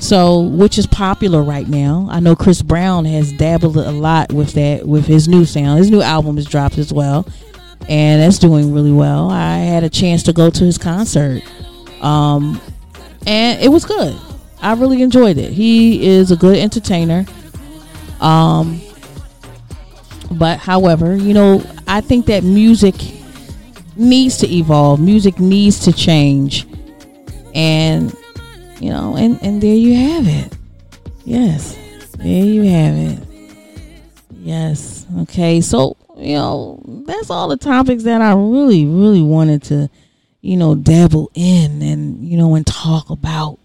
So, 0.00 0.40
which 0.42 0.78
is 0.78 0.86
popular 0.86 1.42
right 1.42 1.66
now. 1.66 2.06
I 2.08 2.20
know 2.20 2.36
Chris 2.36 2.62
Brown 2.62 3.04
has 3.04 3.32
dabbled 3.32 3.76
a 3.76 3.90
lot 3.90 4.32
with 4.32 4.52
that 4.52 4.86
with 4.86 5.06
his 5.06 5.26
new 5.26 5.44
sound. 5.44 5.78
His 5.78 5.90
new 5.90 6.02
album 6.02 6.38
is 6.38 6.46
dropped 6.46 6.78
as 6.78 6.92
well, 6.92 7.26
and 7.88 8.20
that's 8.20 8.38
doing 8.38 8.72
really 8.72 8.92
well. 8.92 9.30
I 9.30 9.58
had 9.58 9.82
a 9.82 9.90
chance 9.90 10.22
to 10.24 10.32
go 10.32 10.50
to 10.50 10.64
his 10.64 10.78
concert, 10.78 11.42
um, 12.02 12.60
and 13.26 13.60
it 13.60 13.68
was 13.68 13.84
good. 13.84 14.16
I 14.60 14.74
really 14.74 15.02
enjoyed 15.02 15.38
it. 15.38 15.52
He 15.52 16.06
is 16.06 16.30
a 16.30 16.36
good 16.36 16.56
entertainer. 16.56 17.24
Um, 18.20 18.80
but 20.32 20.58
however, 20.58 21.16
you 21.16 21.32
know, 21.32 21.64
I 21.86 22.00
think 22.00 22.26
that 22.26 22.44
music 22.44 22.94
needs 23.96 24.36
to 24.38 24.48
evolve. 24.48 25.00
Music 25.00 25.38
needs 25.38 25.80
to 25.80 25.92
change, 25.92 26.66
and 27.54 28.14
you 28.80 28.90
know, 28.90 29.16
and 29.16 29.38
and 29.42 29.60
there 29.62 29.74
you 29.74 29.94
have 29.94 30.26
it. 30.28 30.56
Yes, 31.24 31.76
there 32.16 32.44
you 32.44 32.62
have 32.64 32.94
it. 32.94 33.18
Yes. 34.32 35.06
Okay. 35.20 35.60
So 35.60 35.96
you 36.18 36.34
know, 36.34 36.82
that's 37.06 37.30
all 37.30 37.48
the 37.48 37.56
topics 37.56 38.02
that 38.04 38.20
I 38.20 38.32
really, 38.34 38.86
really 38.86 39.22
wanted 39.22 39.62
to, 39.64 39.90
you 40.40 40.56
know, 40.56 40.74
dabble 40.74 41.30
in 41.34 41.82
and 41.82 42.26
you 42.28 42.36
know 42.36 42.54
and 42.54 42.66
talk 42.66 43.10
about 43.10 43.58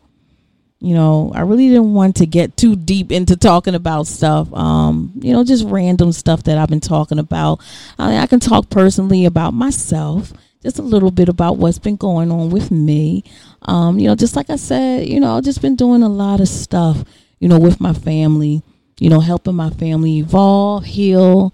you 0.83 0.93
know, 0.93 1.31
I 1.33 1.41
really 1.41 1.69
didn't 1.69 1.93
want 1.93 2.17
to 2.17 2.25
get 2.25 2.57
too 2.57 2.75
deep 2.75 3.09
into 3.09 3.37
talking 3.37 3.73
about 3.73 4.05
stuff. 4.05 4.53
Um, 4.53 5.13
you 5.15 5.31
know, 5.31 5.45
just 5.45 5.65
random 5.65 6.11
stuff 6.11 6.43
that 6.43 6.57
I've 6.57 6.67
been 6.67 6.81
talking 6.81 7.19
about. 7.19 7.61
I, 7.97 8.17
I, 8.17 8.27
can 8.27 8.41
talk 8.41 8.69
personally 8.69 9.23
about 9.23 9.53
myself, 9.53 10.33
just 10.61 10.79
a 10.79 10.81
little 10.81 11.09
bit 11.09 11.29
about 11.29 11.55
what's 11.55 11.79
been 11.79 11.95
going 11.95 12.33
on 12.33 12.49
with 12.49 12.69
me. 12.69 13.23
Um, 13.61 13.97
you 13.97 14.09
know, 14.09 14.15
just 14.15 14.35
like 14.35 14.49
I 14.49 14.57
said, 14.57 15.07
you 15.07 15.21
know, 15.21 15.37
I've 15.37 15.45
just 15.45 15.61
been 15.61 15.77
doing 15.77 16.03
a 16.03 16.09
lot 16.09 16.41
of 16.41 16.49
stuff, 16.49 17.05
you 17.39 17.47
know, 17.47 17.59
with 17.59 17.79
my 17.79 17.93
family, 17.93 18.61
you 18.99 19.09
know, 19.09 19.21
helping 19.21 19.55
my 19.55 19.69
family 19.69 20.17
evolve, 20.17 20.83
heal, 20.83 21.53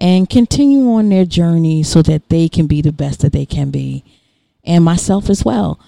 and 0.00 0.30
continue 0.30 0.90
on 0.92 1.10
their 1.10 1.26
journey 1.26 1.82
so 1.82 2.00
that 2.02 2.28
they 2.30 2.48
can 2.48 2.66
be 2.66 2.80
the 2.80 2.92
best 2.92 3.20
that 3.20 3.32
they 3.32 3.46
can 3.46 3.70
be, 3.70 4.02
and 4.64 4.82
myself 4.84 5.28
as 5.28 5.44
well. 5.44 5.78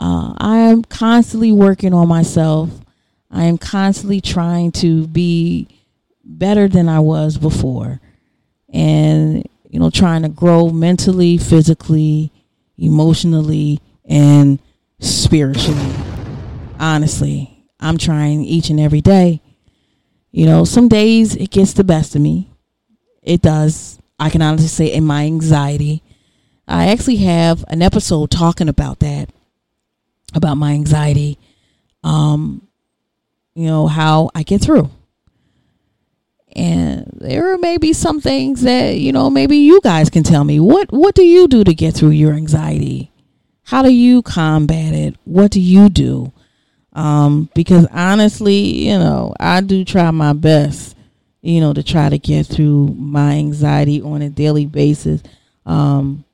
Uh, 0.00 0.34
I 0.36 0.58
am 0.58 0.84
constantly 0.84 1.52
working 1.52 1.94
on 1.94 2.06
myself. 2.06 2.70
I 3.30 3.44
am 3.44 3.56
constantly 3.56 4.20
trying 4.20 4.72
to 4.72 5.06
be 5.06 5.68
better 6.22 6.68
than 6.68 6.88
I 6.88 7.00
was 7.00 7.38
before. 7.38 8.00
And, 8.72 9.48
you 9.70 9.80
know, 9.80 9.90
trying 9.90 10.22
to 10.22 10.28
grow 10.28 10.68
mentally, 10.68 11.38
physically, 11.38 12.30
emotionally, 12.76 13.80
and 14.04 14.58
spiritually. 15.00 15.94
Honestly, 16.78 17.64
I'm 17.80 17.96
trying 17.96 18.42
each 18.42 18.68
and 18.68 18.78
every 18.78 19.00
day. 19.00 19.40
You 20.30 20.44
know, 20.44 20.64
some 20.64 20.88
days 20.88 21.34
it 21.36 21.50
gets 21.50 21.72
the 21.72 21.84
best 21.84 22.14
of 22.14 22.20
me. 22.20 22.50
It 23.26 23.42
does. 23.42 23.98
I 24.18 24.30
can 24.30 24.40
honestly 24.40 24.68
say 24.68 24.86
in 24.86 25.04
my 25.04 25.24
anxiety. 25.24 26.02
I 26.66 26.88
actually 26.88 27.16
have 27.16 27.64
an 27.68 27.82
episode 27.82 28.30
talking 28.30 28.68
about 28.68 29.00
that 29.00 29.28
about 30.34 30.56
my 30.56 30.72
anxiety, 30.72 31.38
um, 32.04 32.66
you 33.54 33.66
know, 33.66 33.86
how 33.86 34.30
I 34.34 34.42
get 34.42 34.60
through. 34.60 34.90
And 36.54 37.10
there 37.14 37.58
may 37.58 37.76
be 37.76 37.92
some 37.92 38.20
things 38.20 38.62
that, 38.62 38.96
you 38.98 39.12
know, 39.12 39.28
maybe 39.28 39.58
you 39.58 39.80
guys 39.82 40.08
can 40.08 40.22
tell 40.22 40.44
me. 40.44 40.58
What 40.58 40.90
what 40.90 41.14
do 41.14 41.22
you 41.22 41.48
do 41.48 41.64
to 41.64 41.74
get 41.74 41.94
through 41.94 42.10
your 42.10 42.32
anxiety? 42.32 43.10
How 43.64 43.82
do 43.82 43.92
you 43.92 44.22
combat 44.22 44.94
it? 44.94 45.16
What 45.24 45.50
do 45.50 45.60
you 45.60 45.88
do? 45.88 46.32
Um, 46.92 47.50
because 47.54 47.86
honestly, 47.92 48.88
you 48.88 48.98
know, 48.98 49.34
I 49.38 49.60
do 49.60 49.84
try 49.84 50.10
my 50.12 50.32
best, 50.32 50.95
you 51.42 51.60
know, 51.60 51.72
to 51.72 51.82
try 51.82 52.08
to 52.08 52.18
get 52.18 52.46
through 52.46 52.88
my 52.98 53.34
anxiety 53.34 54.02
on 54.02 54.22
a 54.22 54.30
daily 54.30 54.66
basis. 54.66 55.22
Um, 55.64 56.24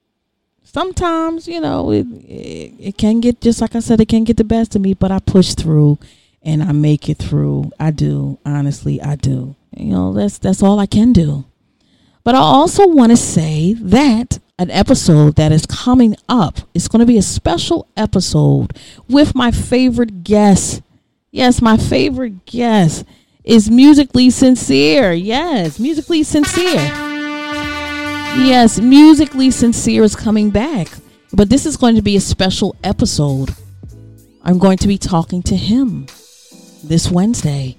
sometimes 0.72 1.46
you 1.46 1.60
know 1.60 1.90
it, 1.90 2.06
it, 2.06 2.74
it 2.78 2.98
can 2.98 3.20
get 3.20 3.40
just 3.40 3.60
like 3.60 3.76
I 3.76 3.80
said 3.80 4.00
it 4.00 4.08
can 4.08 4.24
get 4.24 4.36
the 4.36 4.44
best 4.44 4.74
of 4.74 4.82
me, 4.82 4.94
but 4.94 5.12
I 5.12 5.18
push 5.18 5.54
through 5.54 5.98
and 6.42 6.62
I 6.62 6.72
make 6.72 7.08
it 7.08 7.18
through. 7.18 7.70
I 7.78 7.90
do 7.90 8.38
honestly, 8.44 9.00
I 9.00 9.16
do. 9.16 9.54
You 9.76 9.92
know 9.92 10.12
that's 10.12 10.38
that's 10.38 10.62
all 10.62 10.78
I 10.78 10.86
can 10.86 11.12
do. 11.12 11.44
But 12.24 12.34
I 12.34 12.38
also 12.38 12.86
want 12.86 13.10
to 13.10 13.16
say 13.16 13.74
that 13.74 14.38
an 14.58 14.70
episode 14.70 15.34
that 15.36 15.50
is 15.50 15.66
coming 15.66 16.14
up 16.28 16.60
is 16.72 16.86
going 16.86 17.00
to 17.00 17.06
be 17.06 17.18
a 17.18 17.22
special 17.22 17.88
episode 17.96 18.78
with 19.08 19.34
my 19.34 19.50
favorite 19.50 20.22
guest. 20.22 20.82
Yes, 21.32 21.60
my 21.60 21.76
favorite 21.76 22.44
guest 22.44 23.04
is 23.44 23.70
musically 23.70 24.30
sincere. 24.30 25.12
Yes, 25.12 25.78
musically 25.78 26.22
sincere. 26.22 27.10
Yes, 28.34 28.80
Musically 28.80 29.50
Sincere 29.50 30.02
is 30.04 30.16
coming 30.16 30.48
back. 30.48 30.88
But 31.34 31.50
this 31.50 31.66
is 31.66 31.76
going 31.76 31.96
to 31.96 32.02
be 32.02 32.16
a 32.16 32.20
special 32.20 32.74
episode. 32.82 33.54
I'm 34.42 34.58
going 34.58 34.78
to 34.78 34.88
be 34.88 34.96
talking 34.96 35.42
to 35.44 35.56
him 35.56 36.06
this 36.82 37.10
Wednesday 37.10 37.76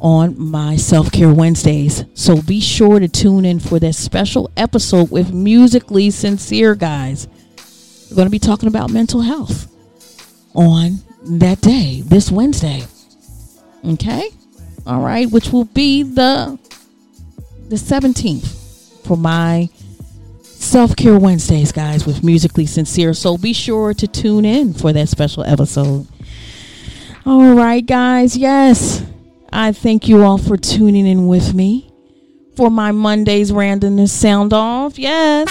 on 0.00 0.38
my 0.38 0.74
Self 0.74 1.12
Care 1.12 1.32
Wednesdays. 1.32 2.04
So 2.14 2.42
be 2.42 2.60
sure 2.60 2.98
to 2.98 3.06
tune 3.06 3.44
in 3.44 3.60
for 3.60 3.78
that 3.78 3.94
special 3.94 4.50
episode 4.56 5.10
with 5.12 5.32
Musically 5.32 6.10
Sincere, 6.10 6.74
guys. 6.74 7.28
We're 8.10 8.16
going 8.16 8.26
to 8.26 8.30
be 8.30 8.40
talking 8.40 8.68
about 8.68 8.90
mental 8.90 9.20
health 9.20 9.72
on 10.52 10.98
that 11.38 11.60
day, 11.60 12.02
this 12.04 12.30
Wednesday. 12.32 12.82
Okay? 13.84 14.30
All 14.88 15.02
right, 15.02 15.30
which 15.30 15.50
will 15.50 15.66
be 15.66 16.02
the 16.02 16.58
the 17.68 17.76
17th 17.76 19.04
for 19.06 19.18
my 19.18 19.68
Self 20.42 20.96
Care 20.96 21.18
Wednesdays, 21.18 21.72
guys, 21.72 22.06
with 22.06 22.24
Musically 22.24 22.64
Sincere. 22.64 23.12
So 23.12 23.36
be 23.36 23.52
sure 23.52 23.92
to 23.92 24.06
tune 24.06 24.46
in 24.46 24.72
for 24.72 24.92
that 24.94 25.10
special 25.10 25.44
episode. 25.44 26.06
All 27.26 27.54
right, 27.54 27.84
guys. 27.84 28.34
Yes, 28.34 29.04
I 29.52 29.72
thank 29.72 30.08
you 30.08 30.22
all 30.22 30.38
for 30.38 30.56
tuning 30.56 31.06
in 31.06 31.26
with 31.26 31.52
me 31.52 31.92
for 32.56 32.70
my 32.70 32.90
Monday's 32.90 33.52
randomness 33.52 34.08
sound 34.08 34.54
off. 34.54 34.98
Yes. 34.98 35.48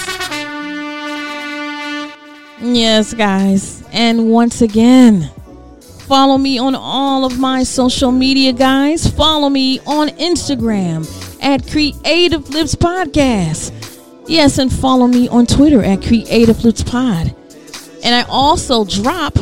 Yes, 2.60 3.14
guys. 3.14 3.84
And 3.92 4.30
once 4.30 4.60
again, 4.62 5.30
follow 6.08 6.38
me 6.38 6.58
on 6.58 6.74
all 6.74 7.26
of 7.26 7.38
my 7.38 7.62
social 7.62 8.10
media, 8.10 8.52
guys. 8.52 9.06
Follow 9.06 9.50
me 9.50 9.78
on 9.80 10.08
Instagram 10.08 11.06
at 11.42 11.70
Creative 11.70 12.48
Loops 12.48 12.74
Podcast. 12.74 13.72
Yes, 14.26 14.56
and 14.58 14.72
follow 14.72 15.06
me 15.06 15.28
on 15.28 15.44
Twitter 15.44 15.84
at 15.84 16.02
Creative 16.02 16.64
Loops 16.64 16.82
Pod. 16.82 17.34
And 18.02 18.14
I 18.14 18.22
also 18.28 18.84
drop 18.86 19.36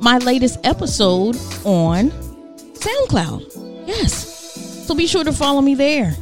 my 0.00 0.18
latest 0.18 0.58
episode 0.64 1.36
on 1.64 2.10
SoundCloud. 2.10 3.86
Yes. 3.86 4.86
So 4.86 4.94
be 4.96 5.06
sure 5.06 5.22
to 5.22 5.32
follow 5.32 5.60
me 5.60 5.76
there. 5.76 6.16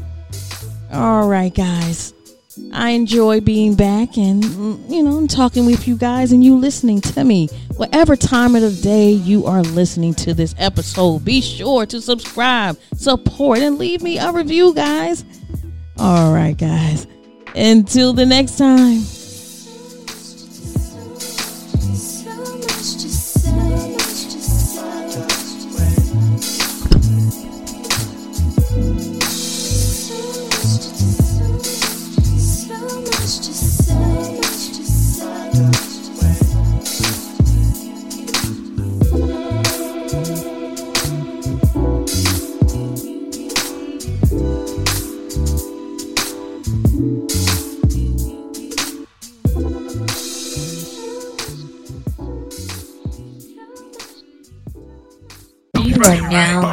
All 0.92 1.26
right, 1.26 1.52
guys. 1.52 2.12
I 2.72 2.90
enjoy 2.90 3.40
being 3.40 3.74
back 3.74 4.16
and, 4.16 4.44
you 4.90 5.02
know, 5.02 5.26
talking 5.26 5.66
with 5.66 5.86
you 5.88 5.96
guys 5.96 6.32
and 6.32 6.44
you 6.44 6.56
listening 6.56 7.00
to 7.00 7.24
me. 7.24 7.48
Whatever 7.76 8.16
time 8.16 8.54
of 8.54 8.62
the 8.62 8.70
day 8.82 9.10
you 9.10 9.46
are 9.46 9.62
listening 9.62 10.14
to 10.14 10.34
this 10.34 10.54
episode, 10.58 11.24
be 11.24 11.40
sure 11.40 11.86
to 11.86 12.00
subscribe, 12.00 12.78
support, 12.94 13.58
and 13.58 13.78
leave 13.78 14.02
me 14.02 14.18
a 14.18 14.32
review, 14.32 14.74
guys. 14.74 15.24
All 15.98 16.32
right, 16.32 16.56
guys. 16.56 17.06
Until 17.54 18.12
the 18.12 18.26
next 18.26 18.58
time. 18.58 19.02